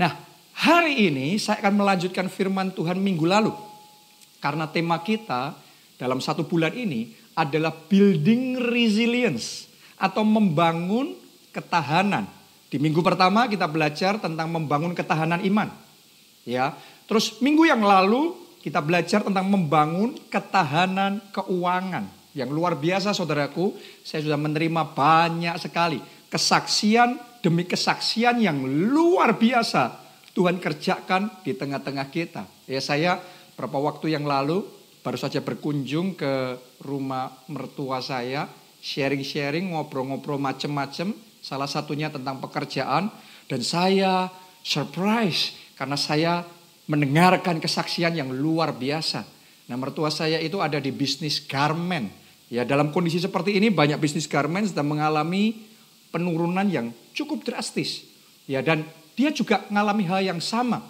[0.00, 0.16] Nah,
[0.56, 3.52] hari ini saya akan melanjutkan firman Tuhan minggu lalu.
[4.40, 5.54] Karena tema kita
[6.00, 9.68] dalam satu bulan ini adalah building resilience
[10.00, 11.14] atau membangun
[11.54, 12.26] ketahanan.
[12.72, 15.68] Di minggu pertama kita belajar tentang membangun ketahanan iman.
[16.48, 16.72] Ya.
[17.04, 18.32] Terus minggu yang lalu
[18.64, 22.08] kita belajar tentang membangun ketahanan keuangan.
[22.32, 26.00] Yang luar biasa saudaraku, saya sudah menerima banyak sekali
[26.32, 30.00] kesaksian demi kesaksian yang luar biasa
[30.32, 32.48] Tuhan kerjakan di tengah-tengah kita.
[32.64, 33.20] Ya saya
[33.52, 34.64] beberapa waktu yang lalu
[35.04, 38.48] baru saja berkunjung ke rumah mertua saya,
[38.80, 41.12] sharing-sharing, ngobrol-ngobrol macem-macem,
[41.44, 43.12] salah satunya tentang pekerjaan
[43.44, 44.32] dan saya
[44.64, 46.32] surprise karena saya
[46.88, 49.26] mendengarkan kesaksian yang luar biasa.
[49.68, 52.08] Nah, mertua saya itu ada di bisnis garment.
[52.48, 55.71] Ya, dalam kondisi seperti ini banyak bisnis garment sedang mengalami
[56.12, 58.04] penurunan yang cukup drastis.
[58.44, 58.84] Ya, dan
[59.16, 60.84] dia juga mengalami hal yang sama.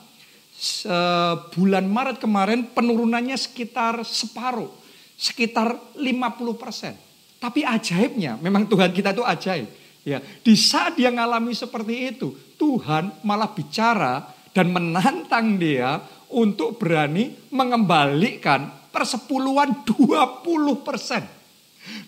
[1.54, 4.68] Bulan Maret kemarin penurunannya sekitar separuh,
[5.16, 6.92] sekitar 50 persen.
[7.40, 9.68] Tapi ajaibnya, memang Tuhan kita itu ajaib.
[10.02, 17.34] Ya, di saat dia mengalami seperti itu, Tuhan malah bicara dan menantang dia untuk berani
[17.54, 21.22] mengembalikan persepuluhan 20 persen.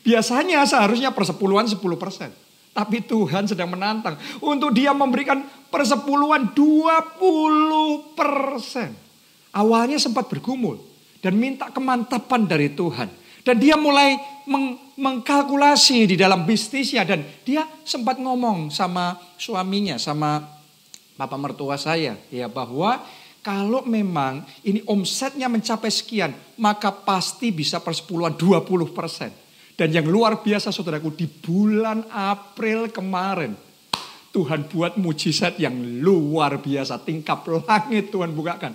[0.07, 2.31] Biasanya seharusnya persepuluhan 10 persen.
[2.75, 8.91] Tapi Tuhan sedang menantang untuk dia memberikan persepuluhan 20 persen.
[9.55, 10.83] Awalnya sempat bergumul
[11.23, 13.07] dan minta kemantapan dari Tuhan.
[13.47, 14.19] Dan dia mulai
[14.51, 20.43] meng mengkalkulasi di dalam bisnisnya dan dia sempat ngomong sama suaminya, sama
[21.15, 23.03] papa mertua saya ya bahwa
[23.45, 28.65] kalau memang ini omsetnya mencapai sekian, maka pasti bisa persepuluhan 20
[28.97, 29.44] persen.
[29.75, 33.59] Dan yang luar biasa saudaraku, di bulan April kemarin,
[34.35, 36.99] Tuhan buat mujizat yang luar biasa.
[37.07, 38.75] Tingkap langit Tuhan bukakan.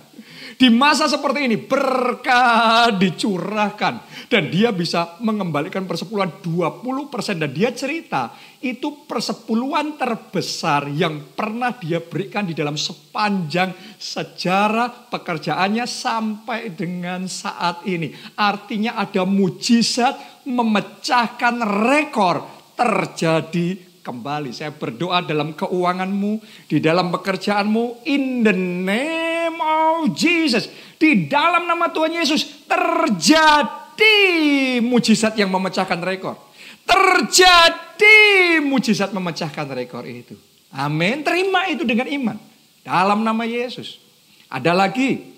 [0.56, 4.24] Di masa seperti ini berkah dicurahkan.
[4.32, 7.44] Dan dia bisa mengembalikan persepuluhan 20%.
[7.44, 8.32] Dan dia cerita
[8.64, 17.84] itu persepuluhan terbesar yang pernah dia berikan di dalam sepanjang sejarah pekerjaannya sampai dengan saat
[17.84, 18.16] ini.
[18.40, 21.54] Artinya ada mujizat memecahkan
[21.84, 22.48] rekor
[22.80, 24.50] terjadi kembali.
[24.50, 30.66] Saya berdoa dalam keuanganmu, di dalam pekerjaanmu, in the name of Jesus.
[30.98, 34.18] Di dalam nama Tuhan Yesus terjadi
[34.82, 36.34] mujizat yang memecahkan rekor.
[36.82, 40.34] Terjadi mujizat memecahkan rekor itu.
[40.74, 41.22] Amin.
[41.22, 42.36] Terima itu dengan iman.
[42.82, 44.02] Dalam nama Yesus.
[44.50, 45.30] Ada lagi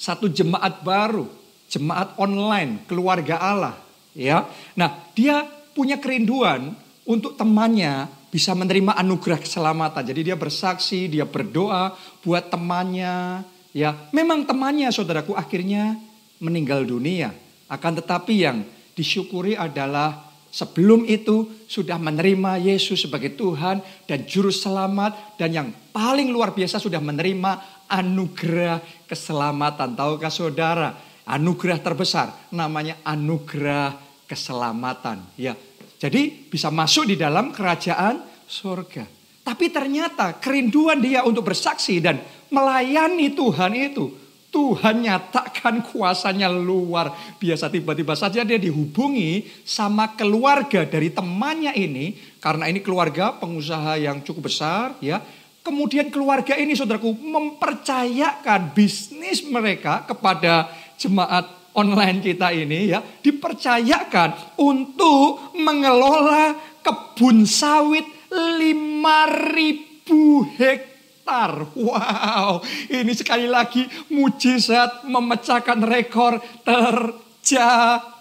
[0.00, 1.28] satu jemaat baru,
[1.68, 3.76] jemaat online, keluarga Allah,
[4.16, 4.48] ya.
[4.72, 5.44] Nah, dia
[5.76, 6.72] punya kerinduan
[7.06, 10.02] untuk temannya bisa menerima anugerah keselamatan.
[10.02, 13.46] Jadi dia bersaksi, dia berdoa buat temannya.
[13.70, 15.96] Ya, memang temannya saudaraku akhirnya
[16.42, 17.32] meninggal dunia.
[17.70, 18.66] Akan tetapi yang
[18.98, 26.32] disyukuri adalah sebelum itu sudah menerima Yesus sebagai Tuhan dan juru selamat dan yang paling
[26.32, 29.94] luar biasa sudah menerima anugerah keselamatan.
[29.94, 30.96] Tahukah saudara,
[31.28, 33.94] anugerah terbesar namanya anugerah
[34.24, 35.22] keselamatan.
[35.36, 35.54] Ya,
[35.96, 39.08] jadi bisa masuk di dalam kerajaan surga.
[39.46, 42.20] Tapi ternyata kerinduan dia untuk bersaksi dan
[42.50, 44.12] melayani Tuhan itu.
[44.50, 47.68] Tuhan nyatakan kuasanya luar biasa.
[47.68, 52.16] Tiba-tiba saja dia dihubungi sama keluarga dari temannya ini.
[52.40, 55.20] Karena ini keluarga pengusaha yang cukup besar ya.
[55.60, 65.52] Kemudian keluarga ini saudaraku mempercayakan bisnis mereka kepada jemaat online kita ini ya dipercayakan untuk
[65.60, 71.68] mengelola kebun sawit 5000 hektar.
[71.74, 73.82] Wow, ini sekali lagi
[74.14, 78.14] mujizat memecahkan rekor terjadi.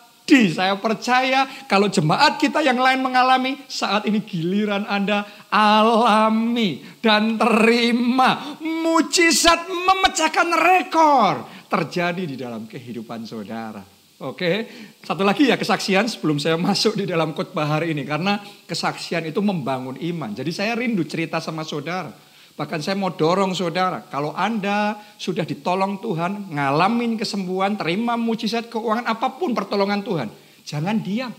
[0.49, 5.21] Saya percaya kalau jemaat kita yang lain mengalami saat ini giliran Anda
[5.53, 13.83] alami dan terima mujizat memecahkan rekor terjadi di dalam kehidupan saudara.
[14.15, 14.71] Oke,
[15.03, 19.43] satu lagi ya kesaksian sebelum saya masuk di dalam khotbah hari ini karena kesaksian itu
[19.43, 20.31] membangun iman.
[20.31, 22.15] Jadi saya rindu cerita sama saudara.
[22.55, 29.03] Bahkan saya mau dorong saudara, kalau Anda sudah ditolong Tuhan, ngalamin kesembuhan, terima mujizat keuangan
[29.03, 30.31] apa pun pertolongan Tuhan,
[30.63, 31.35] jangan diam.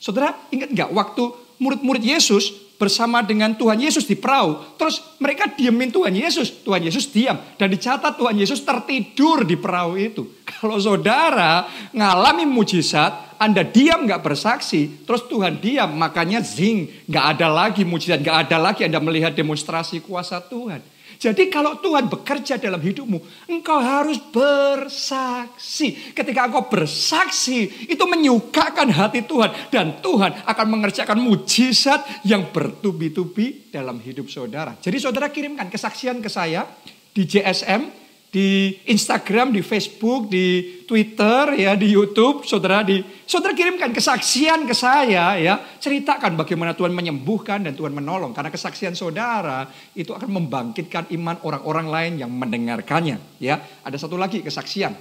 [0.00, 1.24] Saudara ingat nggak waktu
[1.60, 4.76] murid-murid Yesus bersama dengan Tuhan Yesus di perahu.
[4.76, 6.60] Terus mereka diamin Tuhan Yesus.
[6.60, 7.40] Tuhan Yesus diam.
[7.56, 10.28] Dan dicatat Tuhan Yesus tertidur di perahu itu.
[10.60, 11.64] Kalau saudara
[11.96, 18.22] ngalami mujizat, Anda diam nggak bersaksi, terus Tuhan diam, makanya zing, nggak ada lagi mujizat,
[18.22, 20.93] nggak ada lagi Anda melihat demonstrasi kuasa Tuhan.
[21.24, 26.12] Jadi kalau Tuhan bekerja dalam hidupmu, engkau harus bersaksi.
[26.12, 29.72] Ketika engkau bersaksi, itu menyukakan hati Tuhan.
[29.72, 34.76] Dan Tuhan akan mengerjakan mujizat yang bertubi-tubi dalam hidup saudara.
[34.76, 36.68] Jadi saudara kirimkan kesaksian ke saya
[37.16, 38.03] di JSM
[38.34, 44.74] di Instagram, di Facebook, di Twitter, ya, di YouTube, saudara di saudara kirimkan kesaksian ke
[44.74, 48.34] saya, ya, ceritakan bagaimana Tuhan menyembuhkan dan Tuhan menolong.
[48.34, 53.62] Karena kesaksian saudara itu akan membangkitkan iman orang-orang lain yang mendengarkannya, ya.
[53.86, 54.98] Ada satu lagi kesaksian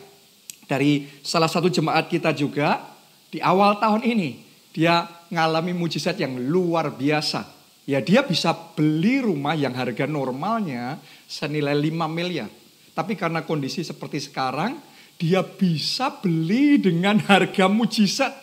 [0.69, 2.85] dari salah satu jemaat kita juga
[3.33, 4.29] di awal tahun ini
[4.69, 7.49] dia mengalami mujizat yang luar biasa.
[7.89, 12.62] Ya dia bisa beli rumah yang harga normalnya senilai 5 miliar
[12.93, 14.77] tapi karena kondisi seperti sekarang,
[15.17, 18.33] dia bisa beli dengan harga mujizat.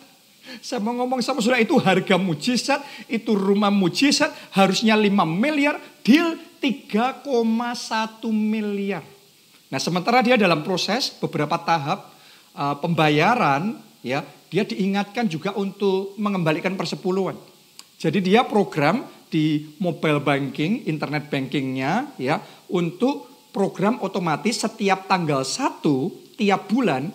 [0.58, 6.34] Saya mau ngomong sama saudara itu harga mujizat, itu rumah mujizat harusnya 5 miliar, deal
[6.58, 7.22] 3,1
[8.34, 9.06] miliar.
[9.70, 12.10] Nah sementara dia dalam proses beberapa tahap
[12.58, 17.38] uh, pembayaran, ya dia diingatkan juga untuk mengembalikan persepuluhan.
[18.02, 25.82] Jadi dia program di mobile banking, internet bankingnya, ya untuk program otomatis setiap tanggal 1
[26.38, 27.10] tiap bulan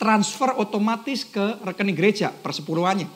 [0.00, 3.08] transfer otomatis ke rekening gereja persepuluhannya.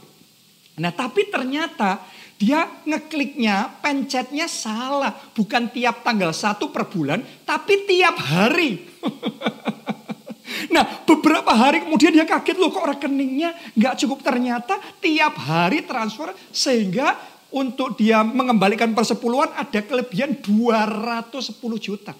[0.78, 2.00] Nah tapi ternyata
[2.38, 5.10] dia ngekliknya, pencetnya salah.
[5.10, 8.78] Bukan tiap tanggal 1 per bulan, tapi tiap hari.
[10.74, 16.32] nah beberapa hari kemudian dia kaget loh kok rekeningnya nggak cukup ternyata tiap hari transfer
[16.48, 17.14] sehingga
[17.52, 22.12] untuk dia mengembalikan persepuluhan ada kelebihan 210 juta.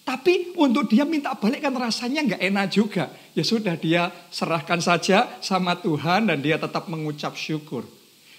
[0.00, 3.12] Tapi untuk dia minta balik kan rasanya nggak enak juga.
[3.36, 7.86] Ya sudah dia serahkan saja sama Tuhan dan dia tetap mengucap syukur.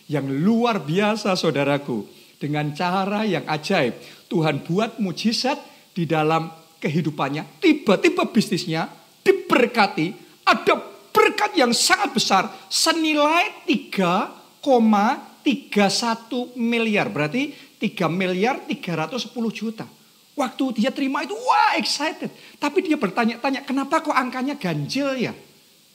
[0.09, 2.03] Yang luar biasa saudaraku.
[2.41, 4.01] Dengan cara yang ajaib.
[4.25, 5.61] Tuhan buat mujizat
[5.93, 6.49] di dalam
[6.81, 7.61] kehidupannya.
[7.61, 8.89] Tiba-tiba bisnisnya
[9.21, 10.09] diberkati.
[10.49, 10.73] Ada
[11.13, 12.49] berkat yang sangat besar.
[12.65, 17.13] Senilai 3,31 miliar.
[17.13, 20.00] Berarti 3 miliar 310 juta.
[20.31, 22.31] Waktu dia terima itu, wah excited.
[22.55, 25.35] Tapi dia bertanya-tanya, kenapa kok angkanya ganjil ya?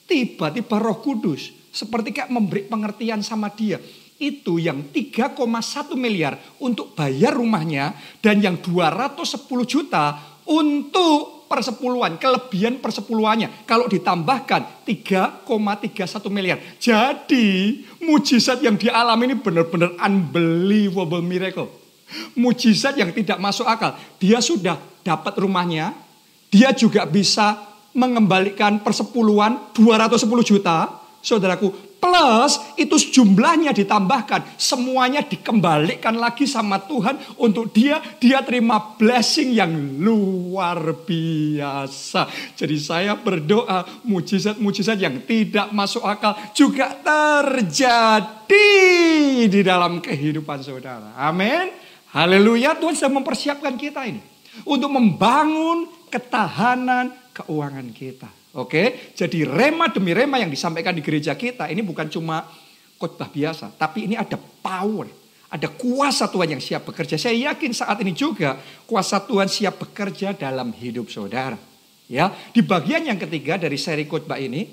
[0.05, 3.81] Tiba-tiba roh kudus, seperti kayak memberi pengertian sama dia.
[4.17, 13.65] Itu yang 3,1 miliar untuk bayar rumahnya, dan yang 210 juta untuk persepuluhan, kelebihan persepuluhannya.
[13.65, 16.59] Kalau ditambahkan 3,31 miliar.
[16.77, 21.86] Jadi mujizat yang dialami ini benar-benar unbelievable miracle
[22.35, 23.95] mujizat yang tidak masuk akal.
[24.19, 25.95] Dia sudah dapat rumahnya,
[26.51, 27.67] dia juga bisa
[27.97, 30.91] mengembalikan persepuluhan 210 juta,
[31.23, 31.87] saudaraku.
[31.97, 39.73] Plus itu jumlahnya ditambahkan, semuanya dikembalikan lagi sama Tuhan untuk dia, dia terima blessing yang
[39.97, 42.29] luar biasa.
[42.53, 48.69] Jadi saya berdoa mujizat-mujizat yang tidak masuk akal juga terjadi
[49.49, 51.17] di dalam kehidupan saudara.
[51.17, 51.86] Amin.
[52.15, 54.23] Haleluya, Tuhan sedang mempersiapkan kita ini.
[54.63, 58.29] Untuk membangun ketahanan keuangan kita.
[58.57, 62.41] Oke, jadi rema demi rema yang disampaikan di gereja kita ini bukan cuma
[62.97, 65.05] khotbah biasa, tapi ini ada power,
[65.53, 67.21] ada kuasa Tuhan yang siap bekerja.
[67.21, 68.57] Saya yakin saat ini juga
[68.89, 71.59] kuasa Tuhan siap bekerja dalam hidup saudara.
[72.09, 74.65] Ya, di bagian yang ketiga dari seri khotbah ini,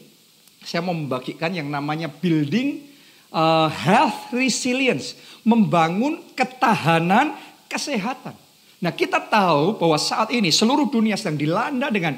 [0.65, 2.94] saya mau membagikan yang namanya building
[3.35, 7.35] uh, health resilience, membangun ketahanan
[7.67, 8.39] kesehatan.
[8.79, 12.15] Nah, kita tahu bahwa saat ini seluruh dunia sedang dilanda dengan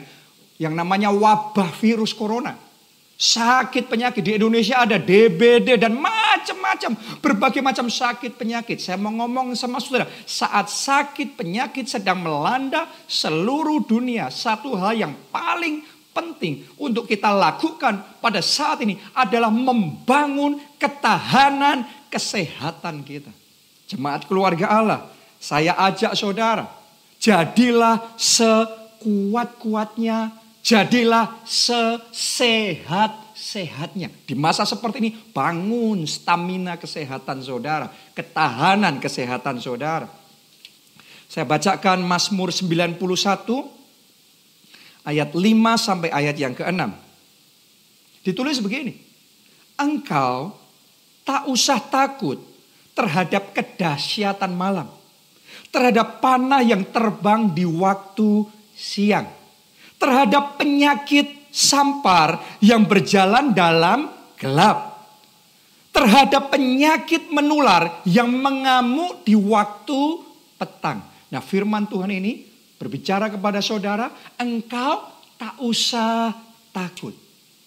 [0.61, 2.58] yang namanya wabah virus corona.
[3.16, 6.92] Sakit penyakit di Indonesia ada DBD dan macam-macam
[7.25, 8.76] berbagai macam sakit penyakit.
[8.76, 15.16] Saya mau ngomong sama saudara, saat sakit penyakit sedang melanda seluruh dunia, satu hal yang
[15.32, 15.80] paling
[16.16, 23.28] penting untuk kita lakukan pada saat ini adalah membangun ketahanan kesehatan kita.
[23.85, 26.64] Jemaat keluarga Allah, saya ajak saudara,
[27.20, 30.32] jadilah sekuat-kuatnya,
[30.64, 34.08] jadilah sesehat-sehatnya.
[34.25, 40.08] Di masa seperti ini, bangun stamina kesehatan saudara, ketahanan kesehatan saudara.
[41.28, 43.75] Saya bacakan Mazmur 91
[45.06, 45.38] ayat 5
[45.78, 46.82] sampai ayat yang ke-6.
[48.26, 48.98] Ditulis begini.
[49.78, 50.50] Engkau
[51.22, 52.42] tak usah takut
[52.90, 54.90] terhadap kedahsyatan malam.
[55.70, 58.42] Terhadap panah yang terbang di waktu
[58.75, 59.30] siang.
[59.96, 65.06] Terhadap penyakit sampar yang berjalan dalam gelap.
[65.94, 70.20] Terhadap penyakit menular yang mengamuk di waktu
[70.60, 71.00] petang.
[71.32, 75.04] Nah firman Tuhan ini berbicara kepada saudara, engkau
[75.37, 76.33] tak usah
[76.73, 77.12] takut.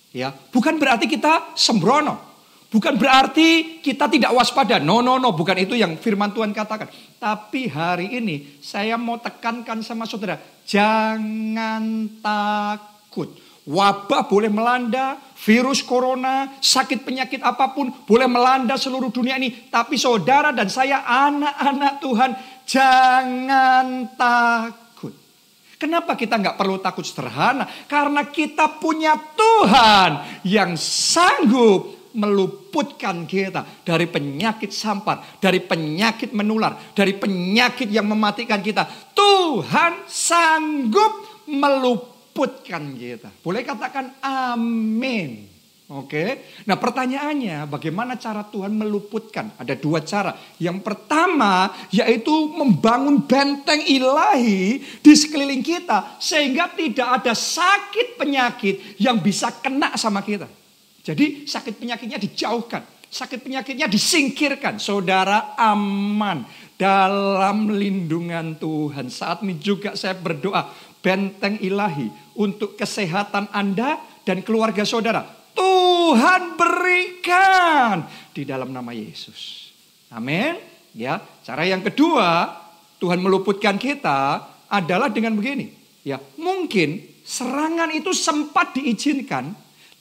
[0.09, 2.29] Ya, bukan berarti kita sembrono.
[2.69, 4.77] Bukan berarti kita tidak waspada.
[4.77, 5.33] No, no, no.
[5.33, 6.85] Bukan itu yang firman Tuhan katakan.
[7.17, 10.37] Tapi hari ini saya mau tekankan sama saudara.
[10.69, 13.33] Jangan takut.
[13.69, 19.69] Wabah boleh melanda, virus corona, sakit penyakit apa pun boleh melanda seluruh dunia ini.
[19.69, 22.31] Tapi saudara dan saya anak-anak Tuhan
[22.69, 24.88] jangan takut.
[25.79, 27.63] Kenapa kita nggak perlu takut sederhana?
[27.87, 37.15] Karena kita punya Tuhan yang sanggup meluputkan kita dari penyakit sampar, dari penyakit menular, dari
[37.15, 38.83] penyakit yang mematikan kita.
[39.15, 43.31] Tuhan sanggup meluputkan kita.
[43.39, 45.58] Boleh katakan amin.
[45.89, 46.45] Oke.
[46.69, 49.57] Nah, pertanyaannya bagaimana cara Tuhan meluputkan?
[49.57, 50.37] Ada dua cara.
[50.61, 59.17] Yang pertama yaitu membangun benteng ilahi di sekeliling kita sehingga tidak ada sakit penyakit yang
[59.17, 60.45] bisa kena sama kita.
[61.01, 64.77] Jadi sakit penyakitnya dijauhkan, sakit penyakitnya disingkirkan.
[64.77, 66.45] Saudara aman
[66.77, 69.09] dalam lindungan Tuhan.
[69.09, 70.69] Saat ini juga saya berdoa
[71.01, 75.38] benteng ilahi untuk kesehatan Anda dan keluarga saudara.
[75.59, 79.75] Tuhan berikan di dalam nama Yesus.
[80.07, 80.55] Amin.
[80.95, 82.55] Ya, cara yang kedua
[82.97, 85.75] Tuhan meluputkan kita adalah dengan begini.
[86.07, 89.51] Ya, mungkin serangan itu sempat diizinkan,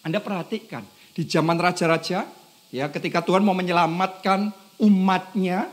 [0.00, 0.80] Anda perhatikan
[1.12, 2.24] di zaman raja-raja,
[2.72, 4.48] ya ketika Tuhan mau menyelamatkan
[4.80, 5.68] umatnya,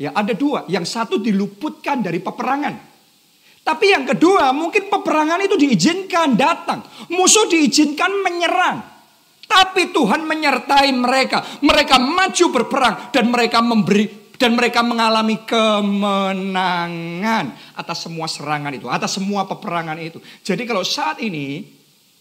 [0.00, 0.66] ya ada dua.
[0.66, 2.90] Yang satu diluputkan dari peperangan.
[3.62, 6.82] Tapi yang kedua mungkin peperangan itu diizinkan datang.
[7.14, 8.82] Musuh diizinkan menyerang.
[9.46, 11.62] Tapi Tuhan menyertai mereka.
[11.62, 19.14] Mereka maju berperang dan mereka memberi dan mereka mengalami kemenangan atas semua serangan itu, atas
[19.14, 20.18] semua peperangan itu.
[20.42, 21.62] Jadi kalau saat ini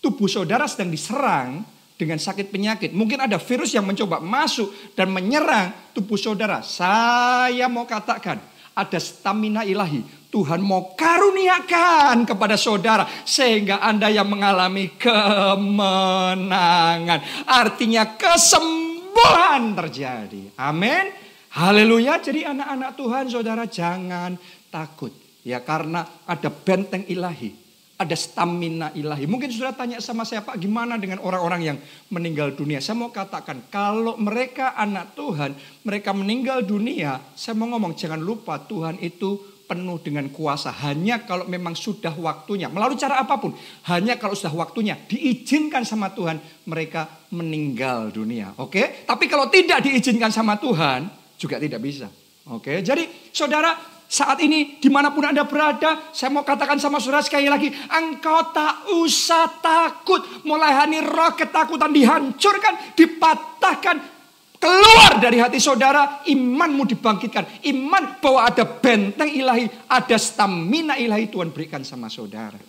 [0.01, 1.62] tubuh saudara sedang diserang
[1.96, 6.65] dengan sakit penyakit, mungkin ada virus yang mencoba masuk dan menyerang tubuh saudara.
[6.65, 8.41] Saya mau katakan,
[8.74, 10.01] ada stamina ilahi.
[10.31, 17.20] Tuhan mau karuniakan kepada saudara sehingga Anda yang mengalami kemenangan.
[17.46, 20.55] Artinya kesembuhan terjadi.
[20.55, 21.12] Amin.
[21.51, 22.24] Haleluya.
[22.24, 24.39] Jadi anak-anak Tuhan saudara jangan
[24.72, 25.12] takut.
[25.43, 27.61] Ya karena ada benteng ilahi.
[28.01, 29.29] Ada stamina ilahi.
[29.29, 31.77] Mungkin sudah tanya sama saya Pak gimana dengan orang-orang yang
[32.10, 32.81] meninggal dunia.
[32.81, 35.53] Saya mau katakan kalau mereka anak Tuhan.
[35.86, 37.22] Mereka meninggal dunia.
[37.38, 39.38] Saya mau ngomong jangan lupa Tuhan itu
[39.70, 40.74] penuh dengan kuasa.
[40.81, 42.74] Hanya kalau memang sudah waktunya.
[42.74, 43.53] Melalui cara apa pun.
[43.86, 44.98] Hanya kalau sudah waktunya.
[44.98, 46.41] Diizinkan sama Tuhan.
[46.65, 48.58] Mereka meninggal dunia.
[48.58, 49.05] Oke.
[49.05, 51.05] Tapi kalau tidak diizinkan sama Tuhan
[51.38, 52.10] juga tidak bisa.
[52.50, 57.24] Oke, jadi saudara saat ini di mana pun Anda berada, saya mau katakan sama saudara
[57.24, 60.44] sekali lagi, engkau tak usah takut.
[60.44, 63.96] Mulai hari roh ketakutan dihancurkan, dipatahkan,
[64.60, 67.63] keluar dari hati saudara, imanmu dibangkitkan.
[67.72, 72.60] Iman bahwa ada benteng ilahi, ada stamina ilahi Tuhan berikan sama saudara.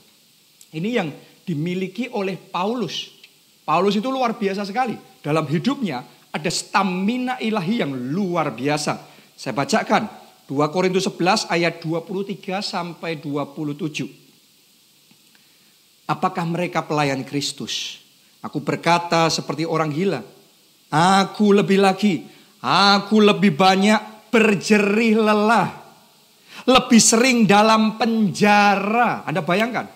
[0.70, 1.10] Ini yang
[1.42, 3.18] dimiliki oleh Paulus.
[3.66, 4.94] Paulus itu luar biasa sekali.
[5.18, 9.10] Dalam hidupnya ada stamina ilahi yang luar biasa.
[9.34, 14.06] Saya bacakan 2 Korintus 11 ayat 23 sampai 27.
[16.06, 18.02] Apakah mereka pelayan Kristus?
[18.42, 20.20] Aku berkata seperti orang gila.
[20.92, 22.26] Aku lebih lagi,
[22.60, 25.70] aku lebih banyak berjerih lelah.
[26.68, 29.24] Lebih sering dalam penjara.
[29.24, 29.88] Anda bayangkan?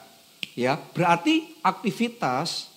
[0.57, 2.73] Ya, berarti aktivitas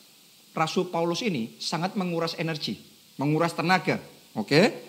[0.51, 3.99] Rasul Paulus ini sangat menguras energi menguras tenaga.
[4.33, 4.88] Oke?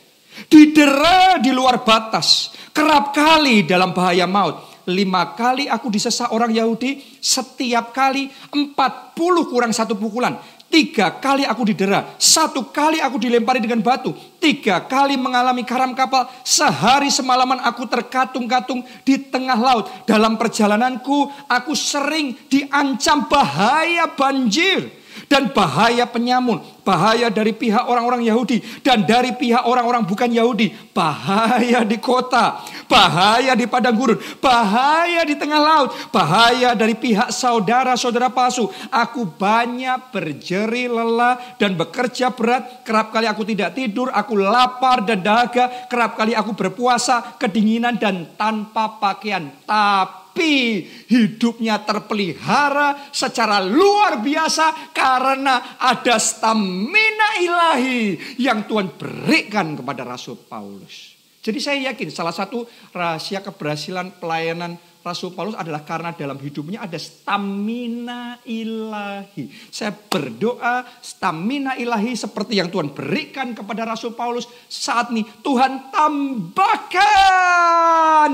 [0.50, 4.68] Didera di luar batas, kerap kali dalam bahaya maut.
[4.90, 10.34] Lima kali aku disesat orang Yahudi, setiap kali empat puluh kurang satu pukulan.
[10.70, 16.30] Tiga kali aku didera, satu kali aku dilempari dengan batu, tiga kali mengalami karam kapal,
[16.46, 19.90] sehari semalaman aku terkatung-katung di tengah laut.
[20.06, 28.62] Dalam perjalananku, aku sering diancam bahaya banjir dan bahaya penyamun, bahaya dari pihak orang-orang Yahudi
[28.82, 35.34] dan dari pihak orang-orang bukan Yahudi, bahaya di kota, bahaya di padang gurun, bahaya di
[35.38, 38.70] tengah laut, bahaya dari pihak saudara-saudara palsu.
[38.90, 45.22] Aku banyak berjeri lelah dan bekerja berat, kerap kali aku tidak tidur, aku lapar dan
[45.22, 49.50] dahaga, kerap kali aku berpuasa, kedinginan dan tanpa pakaian.
[49.66, 60.06] Tapi tapi hidupnya terpelihara secara luar biasa karena ada stamina ilahi yang Tuhan berikan kepada
[60.06, 61.18] Rasul Paulus.
[61.42, 62.62] Jadi saya yakin salah satu
[62.94, 69.48] rahasia keberhasilan pelayanan Rasul Paulus adalah karena dalam hidupnya ada stamina ilahi.
[69.72, 77.00] Saya berdoa stamina ilahi seperti yang Tuhan berikan kepada Rasul Paulus saat ini Tuhan tambahkan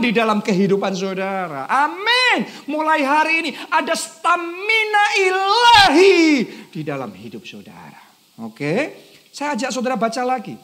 [0.02, 1.70] di dalam kehidupan saudara.
[1.70, 2.50] Amin.
[2.66, 6.42] Mulai hari ini ada stamina ilahi
[6.74, 8.02] di dalam hidup saudara.
[8.42, 9.06] Oke.
[9.30, 10.58] Saya ajak saudara baca lagi.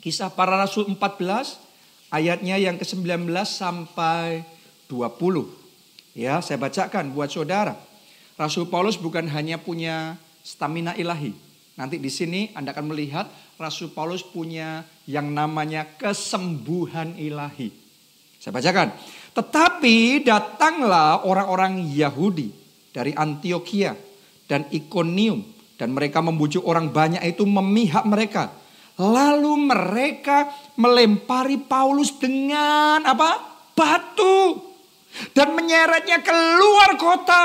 [0.00, 1.58] Kisah para Rasul 14
[2.08, 4.56] ayatnya yang ke-19 sampai
[4.90, 6.16] 20.
[6.18, 7.78] Ya, saya bacakan buat saudara.
[8.34, 11.30] Rasul Paulus bukan hanya punya stamina ilahi.
[11.78, 17.70] Nanti di sini Anda akan melihat Rasul Paulus punya yang namanya kesembuhan ilahi.
[18.38, 18.94] Saya bacakan.
[19.34, 22.50] Tetapi datanglah orang-orang Yahudi
[22.90, 23.94] dari Antioquia
[24.50, 25.42] dan Ikonium
[25.78, 28.50] dan mereka membujuk orang banyak itu memihak mereka.
[28.98, 33.38] Lalu mereka melempari Paulus dengan apa?
[33.78, 34.67] Batu
[35.32, 37.44] dan menyeretnya keluar kota.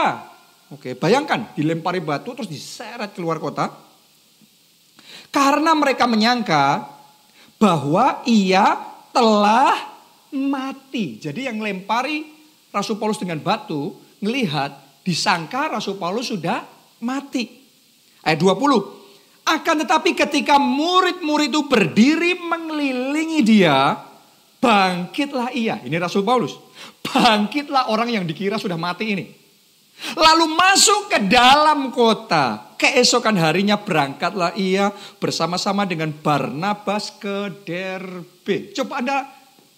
[0.73, 3.69] Oke, bayangkan dilempari batu terus diseret keluar kota.
[5.33, 6.85] Karena mereka menyangka
[7.57, 8.77] bahwa ia
[9.13, 9.73] telah
[10.33, 11.21] mati.
[11.21, 12.25] Jadi yang lempari
[12.73, 14.73] Rasul Paulus dengan batu, melihat
[15.05, 16.65] disangka Rasul Paulus sudah
[17.05, 17.49] mati.
[18.25, 19.03] Ayat 20.
[19.43, 23.99] Akan tetapi ketika murid-murid itu berdiri mengelilingi dia,
[24.63, 25.83] bangkitlah ia.
[25.83, 26.55] Ini Rasul Paulus.
[27.03, 29.25] Bangkitlah orang yang dikira sudah mati ini.
[30.15, 32.75] Lalu masuk ke dalam kota.
[32.79, 38.71] Keesokan harinya berangkatlah ia bersama-sama dengan Barnabas ke Derbe.
[38.75, 39.17] Coba Anda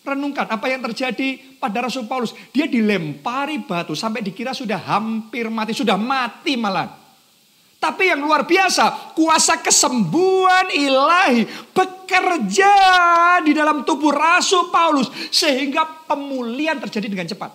[0.06, 2.34] renungkan apa yang terjadi pada Rasul Paulus.
[2.54, 7.05] Dia dilempari batu sampai dikira sudah hampir mati, sudah mati malah.
[7.86, 12.74] Tapi yang luar biasa, kuasa kesembuhan ilahi bekerja
[13.46, 17.54] di dalam tubuh Rasul Paulus sehingga pemulihan terjadi dengan cepat.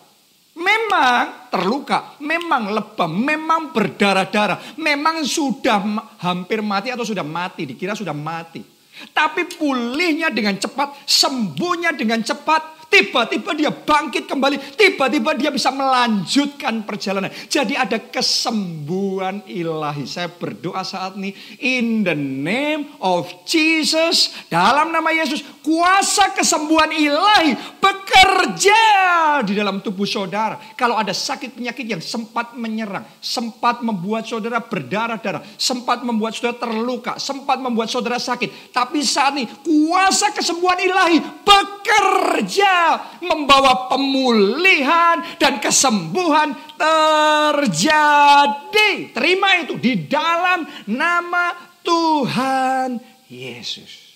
[0.55, 5.83] Memang terluka, memang lebam, memang berdarah-darah, memang sudah
[6.23, 8.62] hampir mati atau sudah mati, dikira sudah mati.
[9.11, 14.74] Tapi pulihnya dengan cepat, sembuhnya dengan cepat, Tiba-tiba dia bangkit kembali.
[14.74, 17.31] Tiba-tiba dia bisa melanjutkan perjalanan.
[17.46, 20.11] Jadi ada kesembuhan ilahi.
[20.11, 21.31] Saya berdoa saat ini.
[21.62, 24.35] In the name of Jesus.
[24.50, 25.46] Dalam nama Yesus.
[25.62, 28.83] Kuasa kesembuhan ilahi bekerja
[29.46, 30.59] di dalam tubuh saudara.
[30.74, 33.07] Kalau ada sakit penyakit yang sempat menyerang.
[33.22, 35.46] Sempat membuat saudara berdarah-darah.
[35.55, 37.22] Sempat membuat saudara terluka.
[37.22, 38.74] Sempat membuat saudara sakit.
[38.74, 42.80] Tapi saat ini kuasa kesembuhan ilahi bekerja
[43.23, 48.11] membawa pemulihan dan kesembuhan terjadi.
[49.14, 54.11] Terima itu di dalam nama Tuhan Yesus.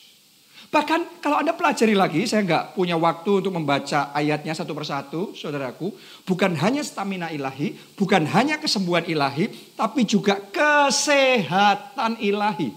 [0.75, 5.95] Bahkan kalau Anda pelajari lagi, saya nggak punya waktu untuk membaca ayatnya satu persatu, saudaraku.
[6.27, 12.75] Bukan hanya stamina ilahi, bukan hanya kesembuhan ilahi, tapi juga kesehatan ilahi.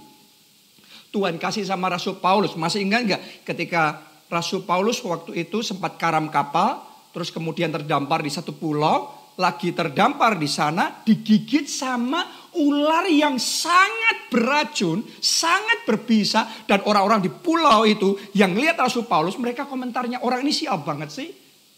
[1.10, 3.98] Tuhan kasih sama Rasul Paulus, masih ingat nggak ketika
[4.28, 6.84] Rasul Paulus waktu itu sempat karam kapal,
[7.16, 9.10] terus kemudian terdampar di satu pulau,
[9.40, 17.32] lagi terdampar di sana, digigit sama ular yang sangat beracun, sangat berbisa, dan orang-orang di
[17.32, 21.30] pulau itu yang lihat Rasul Paulus, mereka komentarnya orang ini sial banget sih,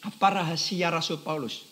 [0.00, 1.68] Apa rahasia Rasul Paulus?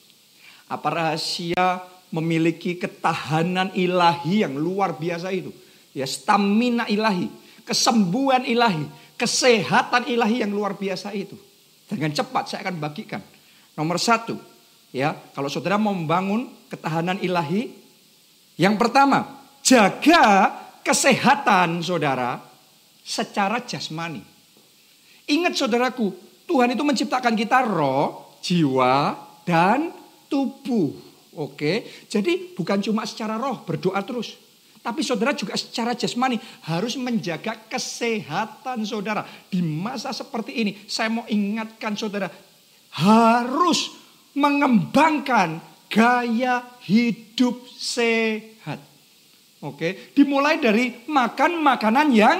[0.69, 1.81] Apa rahasia
[2.13, 5.49] memiliki ketahanan ilahi yang luar biasa itu?
[5.97, 7.33] Ya stamina ilahi.
[7.65, 8.85] Kesembuhan ilahi.
[9.17, 11.35] Kesehatan ilahi yang luar biasa itu.
[11.89, 13.25] Dengan cepat saya akan bagikan.
[13.73, 14.37] Nomor satu,
[14.89, 17.69] Ya, kalau saudara mau membangun ketahanan ilahi,
[18.57, 20.49] yang pertama, jaga
[20.81, 22.41] kesehatan saudara
[23.05, 24.25] secara jasmani.
[25.29, 26.11] Ingat saudaraku,
[26.49, 29.13] Tuhan itu menciptakan kita roh, jiwa,
[29.45, 29.93] dan
[30.33, 30.93] tubuh.
[31.39, 34.41] Oke, jadi bukan cuma secara roh berdoa terus.
[34.83, 39.23] Tapi saudara juga secara jasmani harus menjaga kesehatan saudara.
[39.53, 42.33] Di masa seperti ini saya mau ingatkan saudara
[42.97, 43.93] harus
[44.33, 45.61] mengembangkan
[45.93, 48.81] gaya hidup sehat.
[49.61, 52.39] Oke, dimulai dari makan makanan yang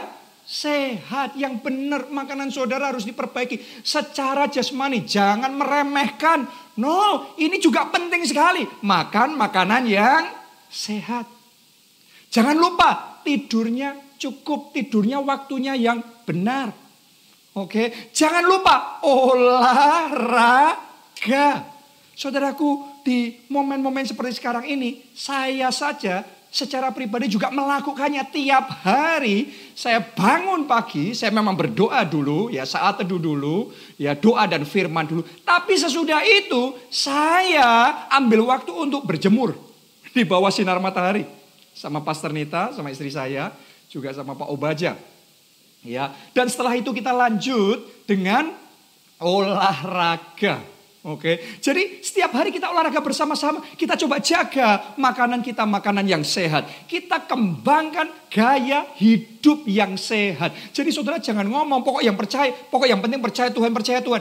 [0.49, 2.09] sehat, yang benar.
[2.09, 6.49] Makanan saudara harus diperbaiki secara jasmani, jangan meremehkan.
[6.81, 8.65] No, ini juga penting sekali.
[8.81, 10.25] Makan makanan yang
[10.73, 11.29] sehat.
[12.33, 16.73] Jangan lupa tidurnya cukup, tidurnya waktunya yang benar.
[17.53, 20.79] Oke, jangan lupa olahraga.
[22.19, 29.53] Saudaraku, di momen-momen seperti sekarang ini, saya saja secara pribadi juga melakukannya tiap hari.
[29.77, 35.07] Saya bangun pagi, saya memang berdoa dulu, ya saat teduh dulu, ya doa dan firman
[35.07, 35.23] dulu.
[35.45, 39.55] Tapi sesudah itu, saya ambil waktu untuk berjemur
[40.11, 41.29] di bawah sinar matahari.
[41.77, 43.55] Sama Pastor Nita, sama istri saya,
[43.87, 44.99] juga sama Pak Obaja.
[45.87, 48.51] Ya, dan setelah itu kita lanjut dengan
[49.23, 50.78] olahraga.
[51.07, 56.67] Oke, jadi setiap hari kita olahraga bersama-sama, kita coba jaga makanan kita makanan yang sehat.
[56.91, 60.51] Kita kembangkan gaya hidup yang sehat.
[60.75, 64.21] Jadi saudara jangan ngomong pokok yang percaya, pokok yang penting percaya Tuhan, percaya Tuhan.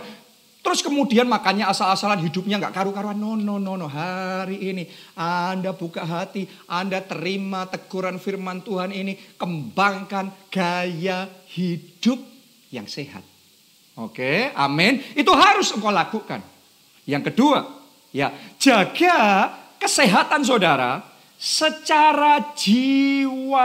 [0.62, 3.18] Terus kemudian makannya asal-asalan hidupnya nggak karu-karuan.
[3.18, 3.90] No, no, no, no.
[3.90, 4.84] Hari ini
[5.18, 9.18] Anda buka hati, Anda terima teguran firman Tuhan ini.
[9.40, 12.22] Kembangkan gaya hidup
[12.70, 13.26] yang sehat.
[13.98, 15.02] Oke, amin.
[15.18, 16.57] Itu harus engkau lakukan.
[17.08, 17.64] Yang kedua,
[18.12, 19.48] ya, jaga
[19.80, 21.00] kesehatan saudara
[21.40, 23.56] secara jiwani.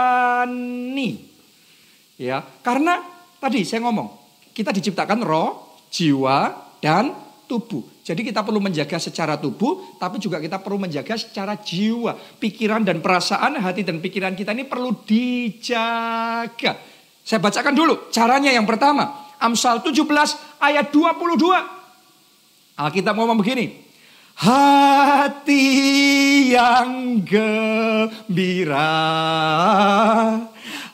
[2.15, 3.03] Ya, karena
[3.43, 4.07] tadi saya ngomong,
[4.55, 7.11] kita diciptakan roh, jiwa, dan
[7.49, 7.83] tubuh.
[8.03, 12.15] Jadi kita perlu menjaga secara tubuh, tapi juga kita perlu menjaga secara jiwa.
[12.39, 16.79] Pikiran dan perasaan, hati dan pikiran kita ini perlu dijaga.
[17.23, 19.35] Saya bacakan dulu caranya yang pertama.
[19.39, 21.82] Amsal 17 ayat 22.
[22.73, 23.85] Alkitab ngomong begini.
[24.33, 25.65] Hati
[26.57, 28.89] yang gembira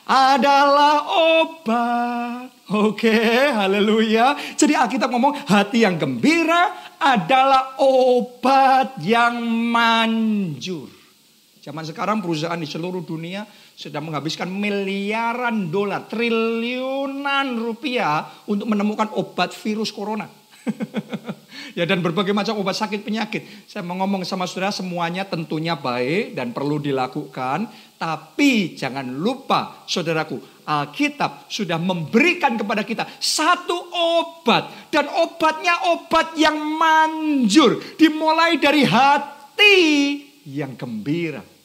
[0.04, 2.52] adalah obat.
[2.70, 4.36] Oke, haleluya.
[4.60, 9.40] Jadi Alkitab ngomong hati yang gembira adalah obat yang
[9.72, 10.92] manjur.
[11.64, 19.56] Zaman sekarang perusahaan di seluruh dunia sedang menghabiskan miliaran dolar, triliunan rupiah untuk menemukan obat
[19.56, 20.39] virus corona.
[21.78, 23.66] ya dan berbagai macam obat sakit penyakit.
[23.68, 27.70] Saya mau ngomong sama saudara semuanya tentunya baik dan perlu dilakukan.
[28.00, 34.88] Tapi jangan lupa saudaraku, Alkitab sudah memberikan kepada kita satu obat.
[34.88, 37.76] Dan obatnya obat yang manjur.
[38.00, 39.76] Dimulai dari hati
[40.48, 41.59] yang gembira.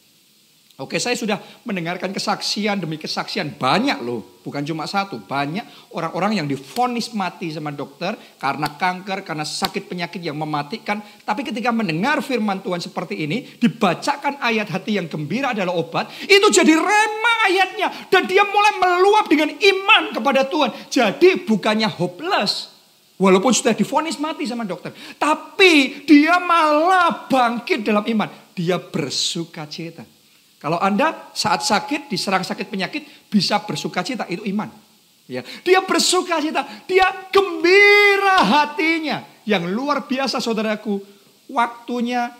[0.75, 5.63] Oke, saya sudah mendengarkan kesaksian demi kesaksian banyak loh, bukan cuma satu, banyak
[5.95, 10.99] orang-orang yang difonis mati sama dokter karena kanker, karena sakit penyakit yang mematikan.
[10.99, 16.47] Tapi ketika mendengar firman Tuhan seperti ini, dibacakan ayat hati yang gembira adalah obat, itu
[16.51, 20.75] jadi rema ayatnya dan dia mulai meluap dengan iman kepada Tuhan.
[20.91, 22.75] Jadi bukannya hopeless,
[23.15, 24.91] Walaupun sudah difonis mati sama dokter.
[25.15, 28.27] Tapi dia malah bangkit dalam iman.
[28.51, 30.14] Dia bersuka cita.
[30.59, 34.71] Kalau Anda saat sakit, diserang sakit penyakit, bisa bersuka cita, itu iman.
[35.25, 39.25] Ya, dia bersuka cita, dia gembira hatinya.
[39.45, 41.01] Yang luar biasa saudaraku,
[41.49, 42.33] waktunya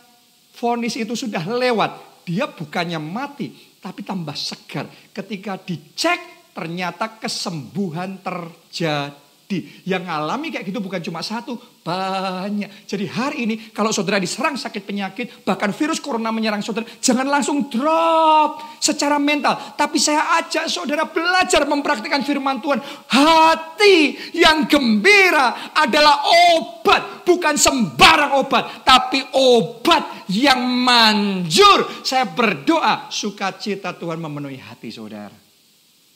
[0.58, 2.23] vonis itu sudah lewat.
[2.25, 4.89] Dia bukannya mati, tapi tambah segar.
[5.13, 9.24] Ketika dicek, ternyata kesembuhan terjadi.
[9.45, 9.86] Sedih.
[9.86, 11.53] Yang ngalami kayak gitu bukan cuma satu,
[11.86, 12.89] banyak.
[12.89, 17.69] Jadi hari ini kalau saudara diserang sakit penyakit, bahkan virus corona menyerang saudara, jangan langsung
[17.69, 19.77] drop secara mental.
[19.77, 22.81] Tapi saya ajak saudara belajar mempraktikkan firman Tuhan.
[23.05, 26.25] Hati yang gembira adalah
[26.58, 32.01] obat, bukan sembarang obat, tapi obat yang manjur.
[32.01, 35.38] Saya berdoa sukacita Tuhan memenuhi hati saudara.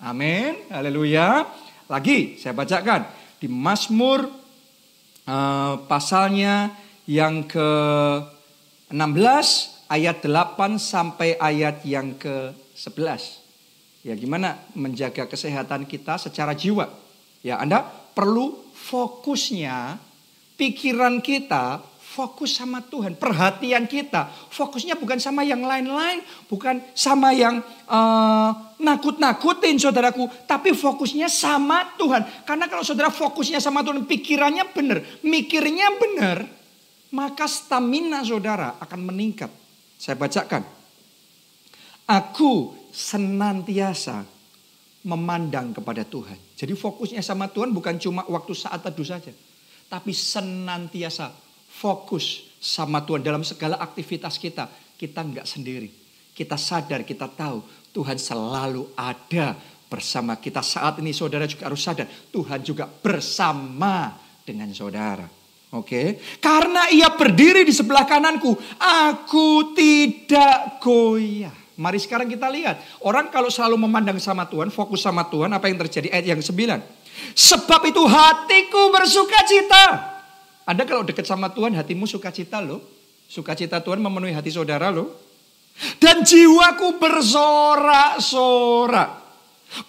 [0.02, 0.66] Amin.
[0.74, 1.46] Haleluya.
[1.90, 4.28] Lagi saya bacakan di Mazmur
[5.26, 6.76] uh, pasalnya
[7.10, 9.48] yang ke-16
[9.90, 13.40] ayat 8 sampai ayat yang ke-11.
[14.06, 16.90] Ya gimana menjaga kesehatan kita secara jiwa.
[17.44, 19.98] Ya Anda perlu fokusnya
[20.56, 23.14] pikiran kita fokus sama Tuhan.
[23.14, 31.30] Perhatian kita fokusnya bukan sama yang lain-lain, bukan sama yang uh, nakut-nakutin saudaraku, tapi fokusnya
[31.30, 32.26] sama Tuhan.
[32.50, 36.50] Karena kalau saudara fokusnya sama Tuhan, pikirannya benar, mikirnya benar,
[37.14, 39.54] maka stamina saudara akan meningkat.
[40.02, 40.66] Saya bacakan.
[42.10, 44.26] Aku senantiasa
[45.06, 46.36] memandang kepada Tuhan.
[46.58, 49.30] Jadi fokusnya sama Tuhan bukan cuma waktu saat teduh saja.
[49.90, 51.49] Tapi senantiasa
[51.80, 54.68] fokus sama Tuhan dalam segala aktivitas kita.
[55.00, 55.88] Kita nggak sendiri.
[56.36, 57.64] Kita sadar, kita tahu
[57.96, 59.56] Tuhan selalu ada
[59.88, 60.60] bersama kita.
[60.60, 64.12] Saat ini saudara juga harus sadar Tuhan juga bersama
[64.44, 65.24] dengan saudara.
[65.70, 71.54] Oke, karena ia berdiri di sebelah kananku, aku tidak goyah.
[71.78, 72.82] Mari sekarang kita lihat.
[73.06, 76.12] Orang kalau selalu memandang sama Tuhan, fokus sama Tuhan, apa yang terjadi?
[76.12, 76.82] Ayat yang sembilan.
[77.38, 80.19] Sebab itu hatiku bersuka cita.
[80.70, 82.78] Anda kalau dekat sama Tuhan hatimu sukacita loh.
[83.26, 85.18] Sukacita Tuhan memenuhi hati saudara loh.
[85.98, 89.10] Dan jiwaku bersorak-sorak.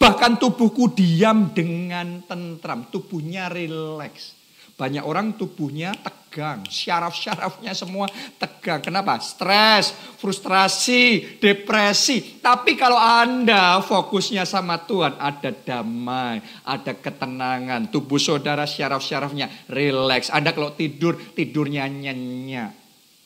[0.01, 2.89] Bahkan tubuhku diam dengan tentram.
[2.89, 4.33] Tubuhnya rileks.
[4.81, 5.93] Banyak orang tubuhnya
[6.31, 8.07] tegang, syaraf-syarafnya semua
[8.39, 8.79] tegang.
[8.79, 9.19] Kenapa?
[9.19, 12.39] Stres, frustrasi, depresi.
[12.39, 17.91] Tapi kalau Anda fokusnya sama Tuhan, ada damai, ada ketenangan.
[17.91, 20.31] Tubuh saudara syaraf-syarafnya rileks.
[20.31, 22.79] Anda kalau tidur, tidurnya nyenyak.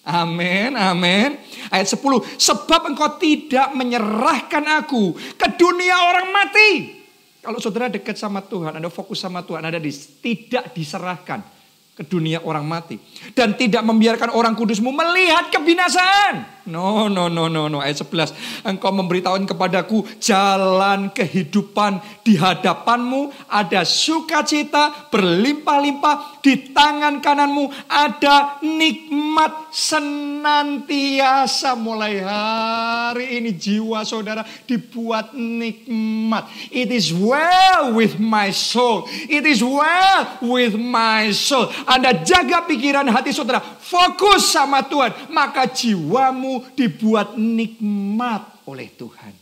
[0.09, 1.37] Amin, amin.
[1.69, 2.01] Ayat 10,
[2.41, 7.05] sebab engkau tidak menyerahkan aku ke dunia orang mati.
[7.45, 9.77] Kalau saudara dekat sama Tuhan, Anda fokus sama Tuhan, Anda
[10.25, 11.54] tidak diserahkan
[11.95, 12.99] ke dunia orang mati.
[13.33, 16.54] Dan tidak membiarkan orang kudusmu melihat kebinasaan.
[16.65, 17.85] No, no, no, no, no.
[17.85, 18.65] Ayat 11.
[18.65, 23.29] Engkau memberitahukan kepadaku jalan kehidupan di hadapanmu.
[23.53, 27.69] Ada sukacita berlimpah-limpah di tangan kananmu.
[27.85, 36.49] Ada nikmat senantiasa mulai hari ini jiwa saudara dibuat nikmat.
[36.73, 39.05] It is well with my soul.
[39.29, 41.69] It is well with my soul.
[41.85, 43.61] Anda jaga pikiran hati saudara.
[43.85, 45.29] Fokus sama Tuhan.
[45.29, 49.35] Maka jiwamu dibuat nikmat oleh Tuhan.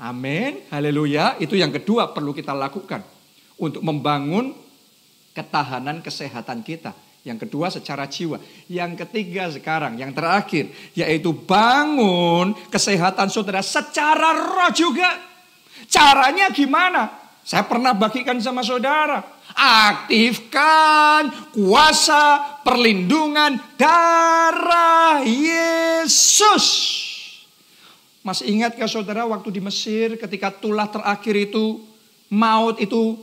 [0.00, 0.64] Amin.
[0.72, 1.36] Haleluya.
[1.36, 3.04] Itu yang kedua perlu kita lakukan
[3.60, 4.56] untuk membangun
[5.36, 6.96] ketahanan kesehatan kita.
[7.20, 8.40] Yang kedua secara jiwa.
[8.64, 15.20] Yang ketiga sekarang, yang terakhir, yaitu bangun kesehatan saudara secara roh juga.
[15.84, 17.29] Caranya gimana?
[17.50, 19.26] Saya pernah bagikan sama saudara.
[19.58, 26.66] Aktifkan kuasa perlindungan darah Yesus.
[28.22, 31.82] Masih ingatkah saudara waktu di Mesir ketika tulah terakhir itu
[32.30, 33.18] maut itu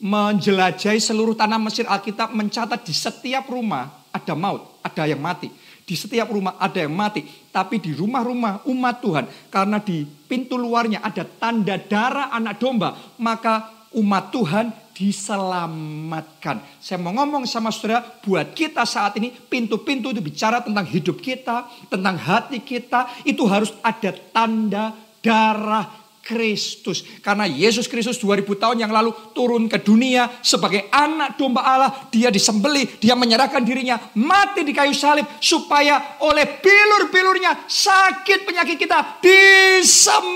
[0.00, 5.52] menjelajahi seluruh tanah Mesir Alkitab mencatat di setiap rumah ada maut, ada yang mati.
[5.88, 11.00] Di setiap rumah ada yang mati, tapi di rumah-rumah umat Tuhan karena di pintu luarnya
[11.00, 16.60] ada tanda darah anak domba, maka umat Tuhan diselamatkan.
[16.76, 21.64] Saya mau ngomong sama saudara, buat kita saat ini pintu-pintu itu bicara tentang hidup kita,
[21.88, 24.92] tentang hati kita, itu harus ada tanda
[25.24, 25.97] darah
[26.28, 27.00] Kristus.
[27.24, 32.04] Karena Yesus Kristus 2000 tahun yang lalu turun ke dunia sebagai anak domba Allah.
[32.12, 35.24] Dia disembeli, dia menyerahkan dirinya, mati di kayu salib.
[35.40, 40.28] Supaya oleh bilur-bilurnya sakit penyakit kita disembuhkan.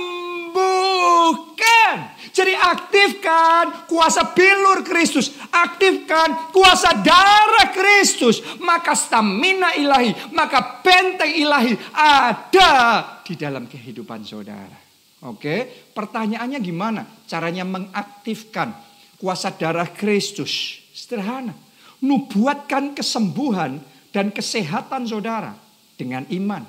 [2.32, 5.36] Jadi aktifkan kuasa bilur Kristus.
[5.52, 8.40] Aktifkan kuasa darah Kristus.
[8.56, 12.72] Maka stamina ilahi, maka benteng ilahi ada
[13.20, 14.81] di dalam kehidupan saudara.
[15.22, 17.06] Oke, pertanyaannya gimana?
[17.30, 18.74] Caranya mengaktifkan
[19.22, 20.82] kuasa darah Kristus.
[20.90, 21.54] Sederhana.
[22.02, 23.78] Nubuatkan kesembuhan
[24.10, 25.54] dan kesehatan saudara
[25.94, 26.66] dengan iman.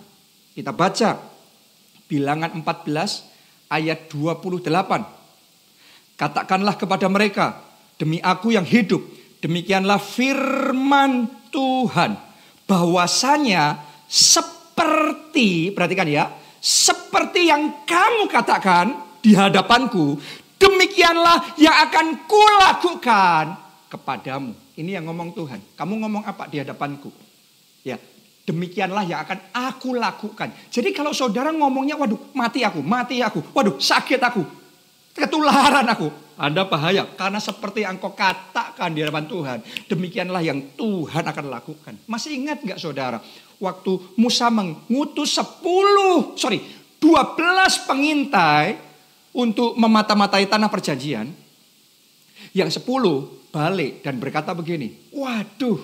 [0.53, 1.17] Kita baca
[2.05, 4.69] bilangan 14 ayat 28.
[6.13, 7.57] Katakanlah kepada mereka,
[7.97, 9.01] demi aku yang hidup.
[9.41, 12.21] Demikianlah firman Tuhan.
[12.69, 20.15] Bahwasanya seperti, perhatikan ya, seperti yang kamu katakan di hadapanku,
[20.55, 23.45] demikianlah yang akan kulakukan
[23.91, 24.55] kepadamu.
[24.79, 25.59] Ini yang ngomong Tuhan.
[25.75, 27.11] Kamu ngomong apa di hadapanku?
[27.83, 27.99] Ya,
[28.47, 30.55] demikianlah yang akan aku lakukan.
[30.71, 34.47] Jadi kalau saudara ngomongnya, waduh mati aku, mati aku, waduh sakit aku,
[35.11, 36.07] ketularan aku.
[36.33, 39.59] Anda bahaya karena seperti yang kau katakan di hadapan Tuhan.
[39.85, 41.93] Demikianlah yang Tuhan akan lakukan.
[42.09, 43.21] Masih ingat nggak saudara?
[43.63, 46.59] Waktu Musa mengutus 10, sorry,
[46.99, 48.75] 12 pengintai
[49.31, 51.31] untuk memata-matai tanah perjanjian.
[52.51, 55.79] Yang 10 balik dan berkata begini, waduh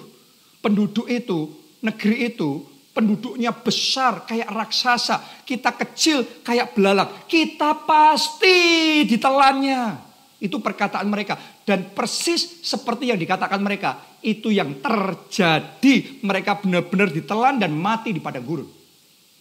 [0.60, 1.48] penduduk itu,
[1.80, 10.12] negeri itu penduduknya besar kayak raksasa, kita kecil kayak belalang, kita pasti ditelannya.
[10.40, 11.36] Itu perkataan mereka.
[11.70, 14.18] Dan persis seperti yang dikatakan mereka.
[14.26, 16.26] Itu yang terjadi.
[16.26, 18.66] Mereka benar-benar ditelan dan mati di padang gurun.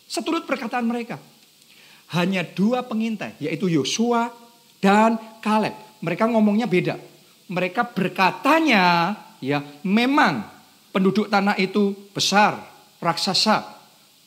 [0.05, 1.17] Seturut perkataan mereka.
[2.13, 3.41] Hanya dua pengintai.
[3.41, 4.29] Yaitu Yosua
[4.77, 5.73] dan Kaleb.
[6.05, 7.01] Mereka ngomongnya beda.
[7.49, 10.45] Mereka berkatanya ya memang
[10.93, 12.61] penduduk tanah itu besar,
[13.01, 13.78] raksasa,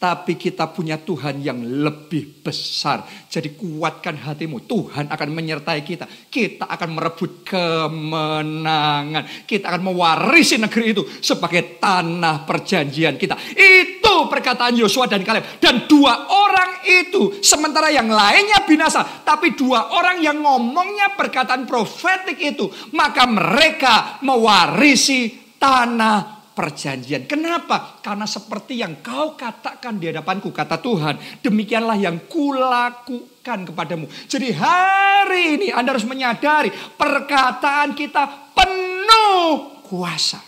[0.01, 3.05] tapi kita punya Tuhan yang lebih besar.
[3.29, 4.65] Jadi kuatkan hatimu.
[4.65, 6.09] Tuhan akan menyertai kita.
[6.09, 9.45] Kita akan merebut kemenangan.
[9.45, 13.37] Kita akan mewarisi negeri itu sebagai tanah perjanjian kita.
[13.53, 15.61] Itu perkataan Yosua dan Kaleb.
[15.61, 19.05] Dan dua orang itu sementara yang lainnya binasa.
[19.21, 22.65] Tapi dua orang yang ngomongnya perkataan profetik itu.
[22.97, 25.29] Maka mereka mewarisi
[25.61, 27.25] tanah perjanjian.
[27.25, 27.99] Kenapa?
[28.03, 34.05] Karena seperti yang kau katakan di hadapanku, kata Tuhan, demikianlah yang kulakukan kepadamu.
[34.27, 40.39] Jadi hari ini Anda harus menyadari perkataan kita penuh kuasa.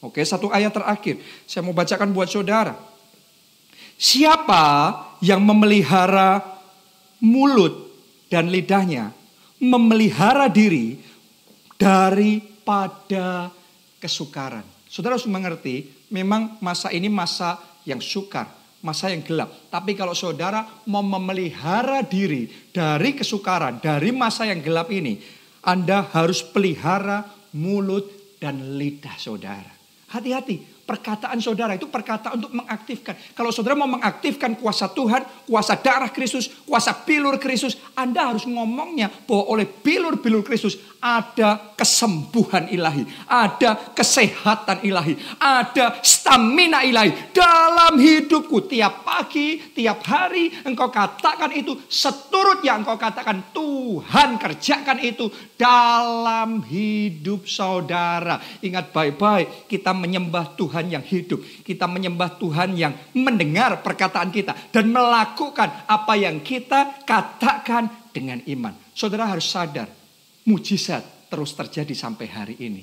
[0.00, 1.20] Oke, satu ayat terakhir.
[1.44, 2.72] Saya mau bacakan buat saudara.
[4.00, 6.40] Siapa yang memelihara
[7.20, 7.92] mulut
[8.32, 9.12] dan lidahnya,
[9.60, 10.96] memelihara diri
[11.76, 13.52] daripada
[14.00, 14.69] kesukaran.
[14.90, 18.50] Saudara harus mengerti, memang masa ini masa yang sukar,
[18.82, 19.70] masa yang gelap.
[19.70, 25.22] Tapi kalau saudara mau memelihara diri dari kesukaran, dari masa yang gelap ini,
[25.62, 27.22] Anda harus pelihara
[27.54, 29.70] mulut dan lidah saudara.
[30.10, 30.58] Hati-hati,
[30.90, 33.14] Perkataan saudara itu perkataan untuk mengaktifkan.
[33.38, 39.06] Kalau saudara mau mengaktifkan kuasa Tuhan, kuasa darah Kristus, kuasa bilur Kristus, Anda harus ngomongnya
[39.06, 48.66] bahwa oleh bilur-bilur Kristus ada kesembuhan ilahi, ada kesehatan ilahi, ada stamina ilahi dalam hidupku.
[48.66, 56.66] Tiap pagi, tiap hari engkau katakan itu seturut yang engkau katakan Tuhan kerjakan itu dalam
[56.66, 58.42] hidup saudara.
[58.58, 61.44] Ingat baik-baik kita menyembah Tuhan Tuhan yang hidup.
[61.60, 64.72] Kita menyembah Tuhan yang mendengar perkataan kita.
[64.72, 68.72] Dan melakukan apa yang kita katakan dengan iman.
[68.96, 69.92] Saudara harus sadar.
[70.48, 72.82] Mujizat terus terjadi sampai hari ini.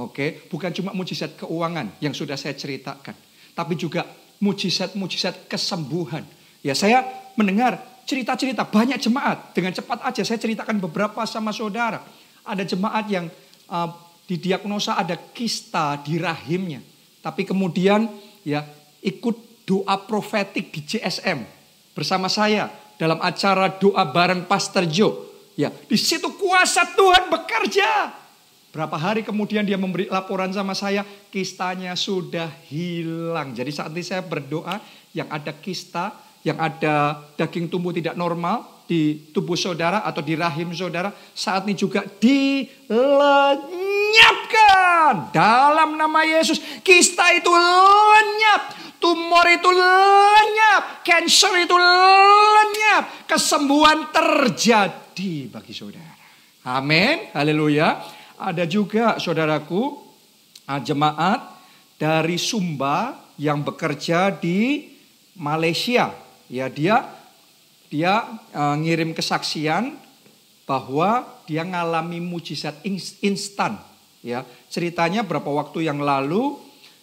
[0.00, 3.12] Oke, bukan cuma mujizat keuangan yang sudah saya ceritakan.
[3.52, 4.08] Tapi juga
[4.40, 6.24] mujizat-mujizat kesembuhan.
[6.64, 7.04] Ya saya
[7.36, 7.78] mendengar
[8.08, 9.52] cerita-cerita banyak jemaat.
[9.52, 12.00] Dengan cepat aja saya ceritakan beberapa sama saudara.
[12.42, 13.28] Ada jemaat yang
[13.70, 13.88] uh,
[14.26, 16.93] didiagnosa ada kista di rahimnya.
[17.24, 18.04] Tapi kemudian
[18.44, 18.68] ya
[19.00, 21.40] ikut doa profetik di CSM
[21.96, 22.68] bersama saya
[23.00, 25.32] dalam acara doa bareng Pastor Joe.
[25.56, 28.12] Ya, di situ kuasa Tuhan bekerja.
[28.74, 33.54] Berapa hari kemudian dia memberi laporan sama saya, kistanya sudah hilang.
[33.54, 34.82] Jadi saat ini saya berdoa
[35.14, 36.10] yang ada kista,
[36.42, 41.74] yang ada daging tumbuh tidak normal di tubuh saudara atau di rahim saudara, saat ini
[41.76, 43.74] juga dilenyapkan
[44.14, 46.62] lenyapkan dalam nama Yesus.
[46.86, 48.62] Kista itu lenyap,
[49.02, 56.14] tumor itu lenyap, cancer itu lenyap, kesembuhan terjadi bagi saudara.
[56.64, 58.00] Amin, haleluya.
[58.38, 60.00] Ada juga saudaraku
[60.70, 61.40] ah, jemaat
[62.00, 64.90] dari Sumba yang bekerja di
[65.36, 66.14] Malaysia.
[66.48, 67.04] Ya dia
[67.94, 69.94] dia uh, ngirim kesaksian
[70.66, 72.82] bahwa dia ngalami mujizat
[73.22, 73.78] instan
[74.24, 74.40] Ya,
[74.72, 76.56] ceritanya berapa waktu yang lalu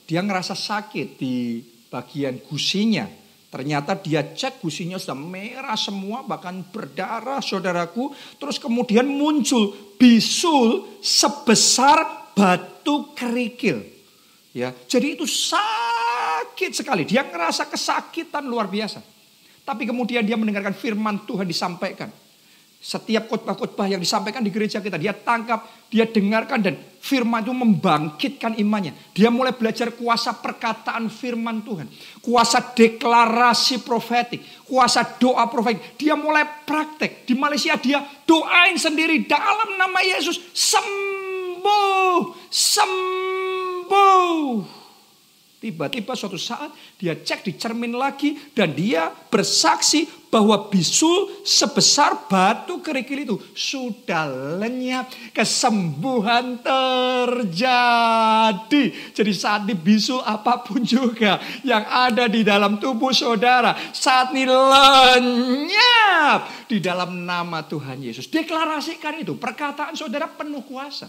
[0.10, 1.62] dia ngerasa sakit di
[1.94, 3.06] bagian gusinya.
[3.54, 8.10] Ternyata dia cek gusinya sudah merah semua bahkan berdarah saudaraku.
[8.42, 13.86] Terus kemudian muncul bisul sebesar batu kerikil.
[14.50, 17.06] Ya, jadi itu sakit sekali.
[17.06, 19.21] Dia ngerasa kesakitan luar biasa.
[19.62, 22.10] Tapi kemudian dia mendengarkan firman Tuhan disampaikan.
[22.82, 28.58] Setiap khotbah-khotbah yang disampaikan di gereja kita, dia tangkap, dia dengarkan dan firman itu membangkitkan
[28.58, 28.98] imannya.
[29.14, 31.86] Dia mulai belajar kuasa perkataan firman Tuhan,
[32.26, 35.94] kuasa deklarasi profetik, kuasa doa profetik.
[36.02, 37.30] Dia mulai praktek.
[37.30, 43.22] Di Malaysia dia doain sendiri dalam nama Yesus sembuh, sembuh.
[45.62, 52.82] Tiba-tiba suatu saat dia cek di cermin lagi dan dia bersaksi bahwa bisul sebesar batu
[52.82, 54.26] kerikil itu sudah
[54.58, 55.14] lenyap.
[55.30, 57.54] Kesembuhan terjadi.
[59.14, 63.78] Jadi saat di bisul apa pun juga yang ada di dalam tubuh saudara.
[63.94, 68.26] Saat ini lenyap di dalam nama Tuhan Yesus.
[68.34, 69.38] Deklarasikan itu.
[69.38, 71.06] Perkataan saudara penuh kuasa.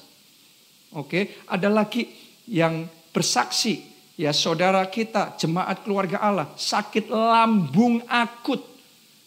[0.92, 2.04] Oke, ada lagi
[2.52, 2.84] yang
[3.16, 3.91] bersaksi
[4.22, 8.62] Ya saudara kita, jemaat keluarga Allah, sakit lambung akut.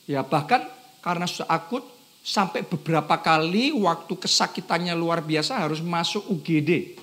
[0.08, 0.64] Ya bahkan
[1.04, 1.84] karena sudah akut,
[2.24, 6.96] sampai beberapa kali waktu kesakitannya luar biasa harus masuk UGD.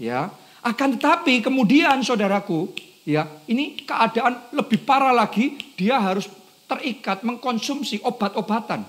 [0.00, 0.32] Ya,
[0.64, 2.72] akan tetapi kemudian saudaraku,
[3.04, 6.24] ya ini keadaan lebih parah lagi, dia harus
[6.64, 8.80] terikat mengkonsumsi obat-obatan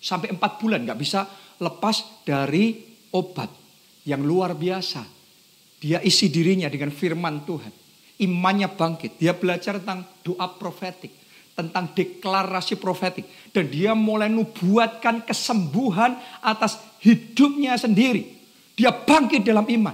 [0.00, 1.28] sampai empat bulan nggak bisa
[1.60, 2.72] lepas dari
[3.12, 3.52] obat
[4.08, 5.13] yang luar biasa.
[5.84, 7.68] Dia isi dirinya dengan firman Tuhan.
[8.24, 9.20] Imannya bangkit.
[9.20, 11.12] Dia belajar tentang doa profetik.
[11.52, 13.28] Tentang deklarasi profetik.
[13.52, 18.32] Dan dia mulai nubuatkan kesembuhan atas hidupnya sendiri.
[18.72, 19.92] Dia bangkit dalam iman.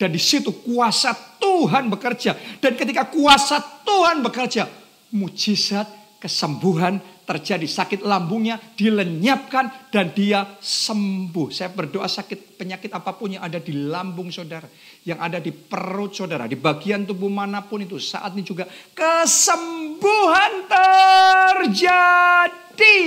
[0.00, 2.32] Dan di situ kuasa Tuhan bekerja.
[2.56, 4.64] Dan ketika kuasa Tuhan bekerja.
[5.12, 5.84] Mujizat
[6.16, 6.96] kesembuhan
[7.26, 11.50] terjadi sakit lambungnya dilenyapkan dan dia sembuh.
[11.50, 14.70] Saya berdoa sakit penyakit apa pun yang ada di lambung saudara,
[15.02, 20.70] yang ada di perut saudara, di bagian tubuh mana pun itu saat ini juga kesembuhan
[21.58, 23.02] terjadi.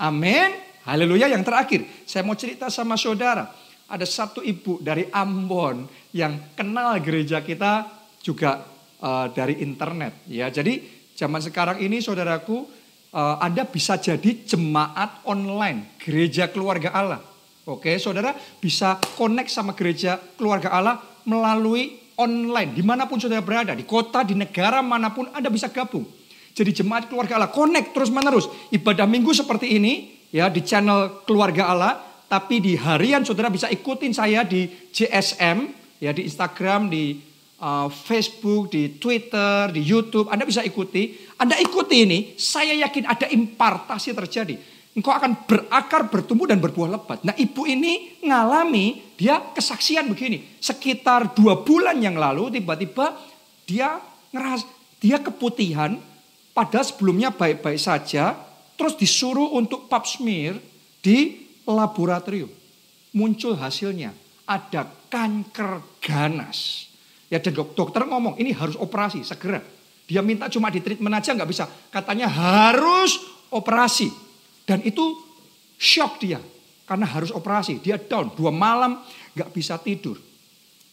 [0.00, 0.50] Amin.
[0.88, 1.28] Haleluya.
[1.28, 3.52] Yang terakhir, saya mau cerita sama saudara.
[3.84, 5.84] Ada satu ibu dari Ambon
[6.16, 7.84] yang kenal gereja kita
[8.24, 8.64] juga
[9.04, 10.48] uh, dari internet ya.
[10.48, 10.80] Jadi
[11.12, 12.83] zaman sekarang ini saudaraku
[13.14, 17.22] uh, Anda bisa jadi jemaat online, gereja keluarga Allah.
[17.64, 23.72] Oke, saudara bisa connect sama gereja keluarga Allah melalui online, di mana pun saudara berada,
[23.72, 26.04] di kota, di negara mana pun Anda bisa gabung.
[26.54, 28.46] Jadi jemaat keluarga Allah, connect terus menerus.
[28.68, 31.92] Ibadah minggu seperti ini, ya di channel keluarga Allah,
[32.28, 35.72] tapi di harian saudara bisa ikutin saya di JSM,
[36.04, 37.33] ya di Instagram, di
[37.64, 40.28] uh, Facebook, di Twitter, di YouTube.
[40.28, 41.16] Anda bisa ikuti.
[41.40, 44.54] Anda ikuti ini, saya yakin ada impartasi terjadi.
[44.94, 47.18] Engkau akan berakar, bertumbuh, dan berbuah lebat.
[47.26, 50.60] Nah ibu ini ngalami, dia kesaksian begini.
[50.62, 53.10] Sekitar dua bulan yang lalu, tiba-tiba
[53.66, 53.98] dia
[54.30, 54.62] ngeras,
[55.02, 55.98] dia keputihan,
[56.54, 58.38] padahal sebelumnya baik-baik saja,
[58.78, 60.62] terus disuruh untuk pap smear
[61.02, 62.50] di laboratorium.
[63.18, 64.14] Muncul hasilnya,
[64.46, 66.93] ada kanker ganas.
[67.34, 69.58] Ya dan dokter ngomong ini harus operasi segera.
[70.06, 71.66] Dia minta cuma di treatment aja nggak bisa.
[71.90, 73.18] Katanya harus
[73.50, 74.06] operasi.
[74.62, 75.02] Dan itu
[75.74, 76.38] shock dia.
[76.86, 77.82] Karena harus operasi.
[77.82, 78.30] Dia down.
[78.38, 79.02] Dua malam
[79.34, 80.14] nggak bisa tidur.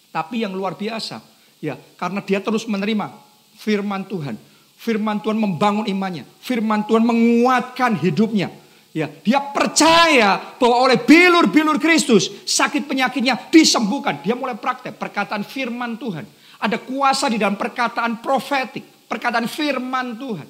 [0.09, 1.21] Tapi yang luar biasa.
[1.61, 3.13] Ya karena dia terus menerima
[3.61, 4.33] firman Tuhan.
[4.81, 6.25] Firman Tuhan membangun imannya.
[6.41, 8.49] Firman Tuhan menguatkan hidupnya.
[8.91, 14.19] Ya, dia percaya bahwa oleh bilur-bilur Kristus sakit penyakitnya disembuhkan.
[14.19, 16.27] Dia mulai praktek perkataan firman Tuhan.
[16.59, 20.47] Ada kuasa di dalam perkataan profetik, perkataan firman Tuhan.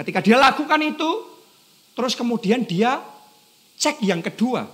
[0.00, 1.10] Ketika dia lakukan itu,
[1.92, 3.04] terus kemudian dia
[3.76, 4.64] cek yang kedua.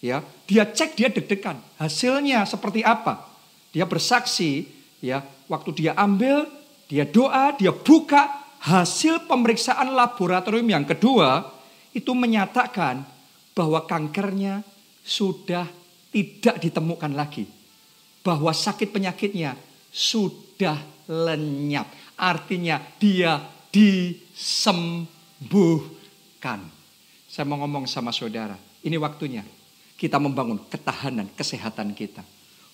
[0.00, 1.60] Ya, dia cek dia deg-degan.
[1.76, 3.28] Hasilnya seperti apa?
[3.76, 4.64] Dia bersaksi,
[5.04, 5.20] ya,
[5.52, 6.48] waktu dia ambil,
[6.88, 11.55] dia doa, dia buka hasil pemeriksaan laboratorium yang kedua,
[11.96, 13.00] itu menyatakan
[13.56, 14.60] bahwa kankernya
[15.00, 15.64] sudah
[16.12, 17.48] tidak ditemukan lagi.
[18.20, 19.56] Bahwa sakit penyakitnya
[19.88, 20.76] sudah
[21.08, 21.88] lenyap.
[22.20, 23.40] Artinya dia
[23.72, 25.08] disembuhkan.
[27.24, 29.44] Saya mau ngomong sama saudara, ini waktunya
[29.96, 32.24] kita membangun ketahanan kesehatan kita.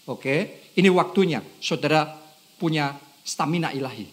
[0.07, 2.19] Oke, ini waktunya saudara
[2.59, 4.07] punya stamina ilahi.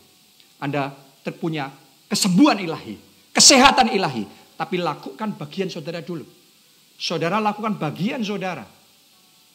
[0.62, 0.94] Anda
[1.26, 1.70] terpunya
[2.10, 2.98] kesembuhan ilahi,
[3.34, 4.39] kesehatan ilahi.
[4.60, 6.28] Tapi lakukan bagian saudara dulu.
[7.00, 8.68] Saudara lakukan bagian saudara.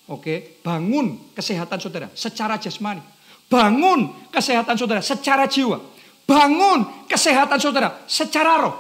[0.09, 3.05] Oke, bangun kesehatan saudara secara jasmani.
[3.53, 5.77] Bangun kesehatan saudara secara jiwa.
[6.25, 8.77] Bangun kesehatan saudara secara roh.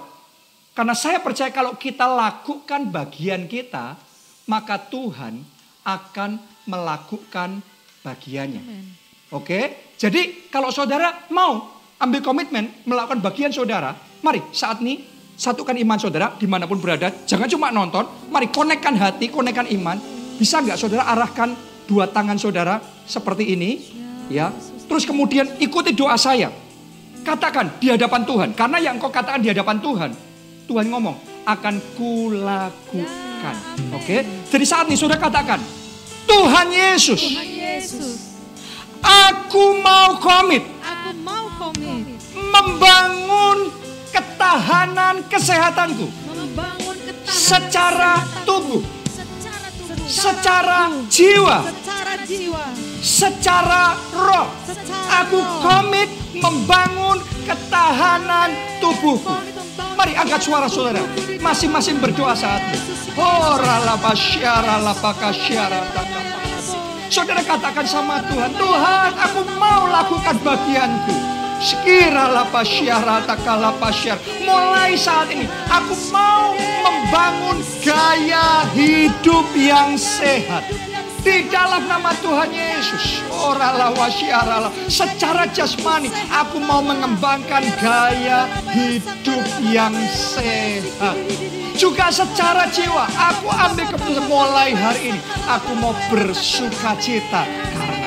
[0.72, 4.00] Karena saya percaya kalau kita lakukan bagian kita,
[4.48, 5.44] maka Tuhan
[5.84, 7.60] akan melakukan
[8.00, 8.64] bagiannya.
[9.30, 11.68] Oke, jadi kalau saudara mau
[12.00, 13.92] ambil komitmen melakukan bagian saudara,
[14.24, 17.10] mari saat ini Satukan iman saudara di mana pun berada.
[17.26, 18.06] Jangan cuma nonton.
[18.30, 19.98] Mari konekkan hati, konekkan iman.
[20.38, 21.54] Bisa nggak saudara arahkan
[21.90, 23.70] dua tangan saudara seperti ini.
[24.30, 24.54] Ya.
[24.86, 26.54] Terus kemudian ikuti doa saya.
[27.24, 28.48] Katakan di hadapan Tuhan.
[28.54, 30.10] Karena yang kau katakan di hadapan Tuhan.
[30.64, 33.56] Tuhan ngomong, akan kulakukan.
[33.92, 34.24] Oke.
[34.48, 35.60] Jadi saat ini saudara katakan,
[36.24, 37.20] Tuhan Yesus.
[37.20, 38.16] Tuhan Yesus.
[39.04, 40.64] Aku mau komit.
[40.80, 42.16] Aku mau komit.
[42.32, 43.83] Membangun
[44.14, 46.06] ketahanan kesehatanku.
[46.30, 48.46] Membangun ketahanan Secara kesehatanku.
[48.46, 48.82] tubuh.
[49.10, 50.06] Secara tubuh.
[50.06, 50.78] Secara
[51.10, 51.58] jiwa.
[51.66, 52.64] Secara jiwa.
[53.02, 53.82] Secara
[54.14, 54.46] roh.
[54.62, 55.60] Secara Aku roh.
[55.60, 56.08] komit
[56.38, 59.34] membangun ketahanan tubuhku.
[59.94, 61.02] Mari angkat suara saudara.
[61.38, 62.78] Masing-masing berdoa saat ini.
[63.14, 66.22] Oh, rala basyara la pakasyara takapa.
[67.06, 71.33] Saudara katakan sama Tuhan, Tuhan aku mau lakukan bagianku.
[74.42, 80.66] Mulai saat ini aku mau membangun gaya hidup yang sehat.
[81.24, 83.24] Di dalam nama Tuhan Yesus.
[83.32, 84.68] Orala wasyarala.
[84.92, 88.44] Secara jasmani aku mau mengembangkan gaya
[88.76, 91.16] hidup yang sehat.
[91.74, 95.20] Juga secara jiwa aku ambil keputusan mulai hari ini.
[95.48, 98.03] Aku mau bersuka cita karena.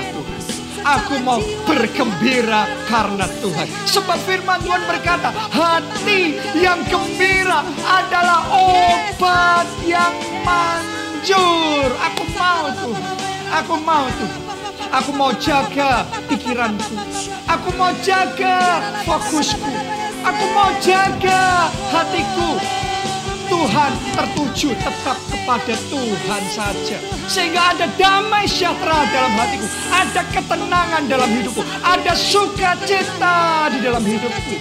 [0.87, 3.67] Aku mau bergembira karena Tuhan.
[3.83, 10.15] Sebab firman Tuhan berkata, hati yang gembira adalah obat yang
[10.47, 11.91] manjur.
[11.91, 13.03] Aku mau Tuhan.
[13.51, 14.41] Aku mau Tuhan.
[14.87, 16.95] Aku mau jaga pikiranku.
[17.51, 19.71] Aku mau jaga fokusku.
[20.23, 22.63] Aku mau jaga hatiku.
[23.47, 26.97] Tuhan tertuju tetap kepada Tuhan saja.
[27.27, 29.67] Sehingga ada damai sejahtera dalam hatiku.
[29.91, 31.63] Ada ketenangan dalam hidupku.
[31.83, 34.55] Ada sukacita di dalam hidupku.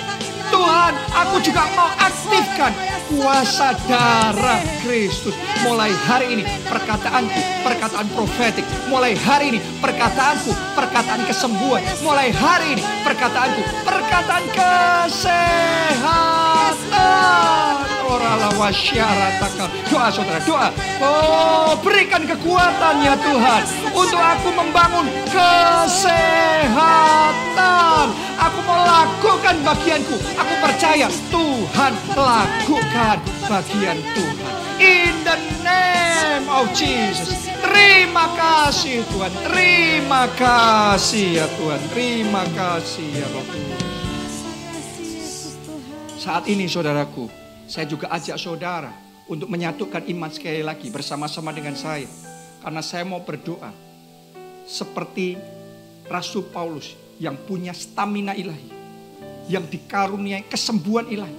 [0.46, 2.70] Tuhan, aku juga mau aktifkan
[3.10, 5.34] kuasa darah Kristus.
[5.66, 8.62] Mulai hari ini perkataanku, perkataan profetik.
[8.86, 11.82] Mulai hari ini perkataanku, perkataan kesembuhan.
[12.02, 15.56] Mulai hari ini perkataanku, perkataan kesehatan.
[18.06, 19.66] Orala wasyarataka.
[19.90, 20.70] Doa saudara, doa.
[21.02, 23.62] Oh, berikan kekuatan ya Tuhan.
[23.90, 26.76] Untuk aku membangun kesehatan.
[28.38, 30.14] Aku mau lakukan bagianku.
[30.38, 33.18] Aku percaya Tuhan lakukan
[33.50, 34.54] bagian Tuhan.
[34.78, 35.34] In the
[35.66, 37.50] name of Jesus.
[37.58, 39.32] Terima kasih Tuhan.
[39.42, 41.80] Terima kasih ya Tuhan.
[41.90, 43.66] Terima kasih ya Tuhan.
[46.16, 48.94] Saat ini saudaraku, saya juga ajak saudara
[49.26, 52.06] untuk menyatukan iman sekali lagi bersama-sama dengan saya.
[52.62, 53.70] Karena saya mau berdoa
[54.66, 55.38] seperti
[56.06, 58.74] Rasul Paulus yang punya stamina ilahi.
[59.46, 61.38] Yang dikaruniai kesembuhan ilahi.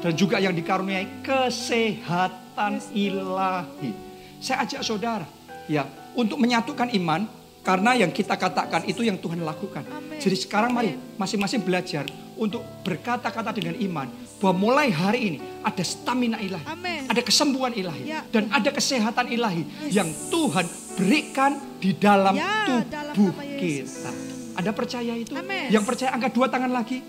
[0.00, 3.90] Dan juga yang dikaruniai kesehatan ilahi.
[4.38, 5.26] Saya ajak saudara
[5.70, 7.26] ya untuk menyatukan iman
[7.60, 9.84] karena yang kita katakan itu yang Tuhan lakukan.
[10.16, 12.08] Jadi sekarang mari masing-masing belajar
[12.40, 14.08] untuk berkata-kata dengan iman
[14.40, 16.64] bahwa mulai hari ini ada stamina ilahi,
[17.04, 18.24] ada kesembuhan ilahi Ya.
[18.32, 20.64] dan ada kesehatan ilahi yang Tuhan
[20.96, 22.80] berikan di dalam Ya,
[23.12, 24.10] tubuh kita.
[24.56, 25.32] Ada percaya itu?
[25.68, 27.00] Yang percaya angkat dua tangan lagi.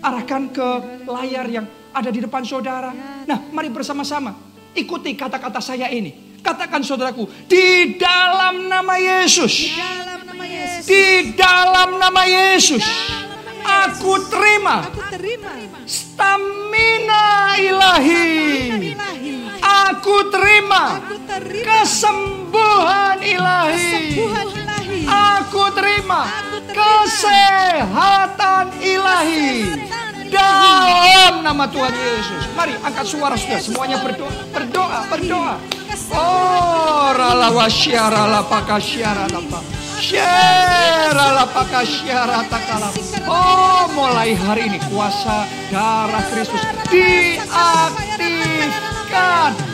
[0.00, 0.68] Arahkan ke
[1.06, 2.90] layar yang ada di depan saudara.
[2.90, 3.30] Ya.
[3.30, 4.32] Nah, mari bersama-sama
[4.74, 6.29] ikuti kata-kata saya ini.
[6.40, 9.70] Katakan saudaraku, di dalam nama Yesus.
[9.76, 10.84] Dalam nama Yesus.
[10.88, 11.04] Di
[11.36, 12.84] dalam nama Yesus.
[13.60, 15.52] Aku terima Aku terima.
[15.84, 18.96] stamina ilahi.
[19.60, 21.64] Aku terima Aku terima.
[21.68, 23.76] kesembuhan ilahi.
[23.76, 24.98] Kesembuhan ilahi.
[25.06, 26.80] Aku terima Aku terima.
[26.80, 29.48] kesehatan ilahi.
[30.30, 32.46] Dalam nama Tuhan Yesus.
[32.54, 33.58] Mari angkat suara sudah.
[33.58, 34.30] Semuanya berdoa.
[34.54, 35.04] Berdoa.
[35.10, 35.58] Berdoa.
[36.14, 39.58] Oh, rala wasyara la pakasyara lapa.
[39.98, 42.88] Syara la pakasyara takala.
[43.26, 47.50] Oh, mulai hari ini kuasa darah Kristus diaktifkan.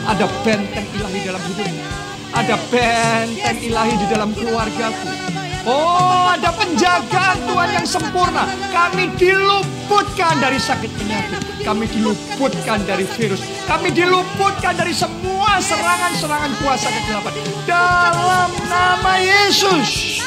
[0.09, 1.85] Ada benteng ilahi dalam hidupmu.
[2.33, 5.26] Ada benteng ilahi di dalam keluargaku.
[5.67, 8.47] Oh, ada penjagaan Tuhan yang sempurna.
[8.71, 11.43] Kami diluputkan dari sakit penyakit.
[11.67, 13.43] Kami diluputkan dari virus.
[13.67, 17.35] Kami diluputkan dari semua serangan-serangan kuasa kegelapan.
[17.67, 20.23] Dalam nama Yesus.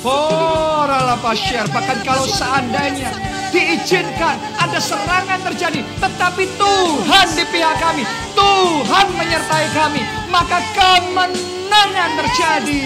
[0.00, 0.64] Oh,
[1.24, 1.64] pasyar.
[1.72, 3.08] Bahkan kalau seandainya
[3.48, 8.04] diizinkan ada serangan terjadi, tetapi Tuhan di pihak kami,
[8.36, 12.80] Tuhan menyertai kami, maka kemenangan kemenangan terjadi.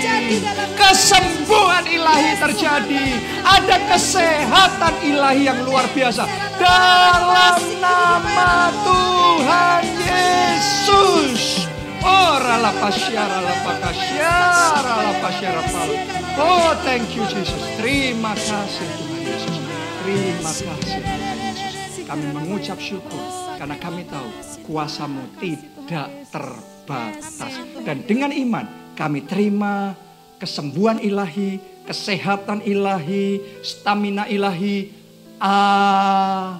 [0.72, 3.04] Kesembuhan ilahi terjadi.
[3.44, 6.24] Ada kesehatan ilahi yang luar biasa.
[6.56, 11.68] Dalam nama Tuhan Yesus.
[11.98, 15.60] Oh, rala pasyara la pakasyara la pasyara.
[16.38, 17.60] Oh, thank you Jesus.
[17.76, 19.56] Terima kasih Tuhan Yesus.
[20.06, 22.06] Terima kasih Tuhan Yesus.
[22.08, 23.20] Kami mengucap syukur
[23.60, 24.32] karena kami tahu
[24.64, 26.08] kuasamu tidak
[26.88, 27.52] terbatas.
[27.84, 28.64] Dan dengan iman
[28.96, 29.92] kami terima
[30.40, 34.96] kesembuhan ilahi, kesehatan ilahi, stamina ilahi.
[35.38, 36.56] Amin.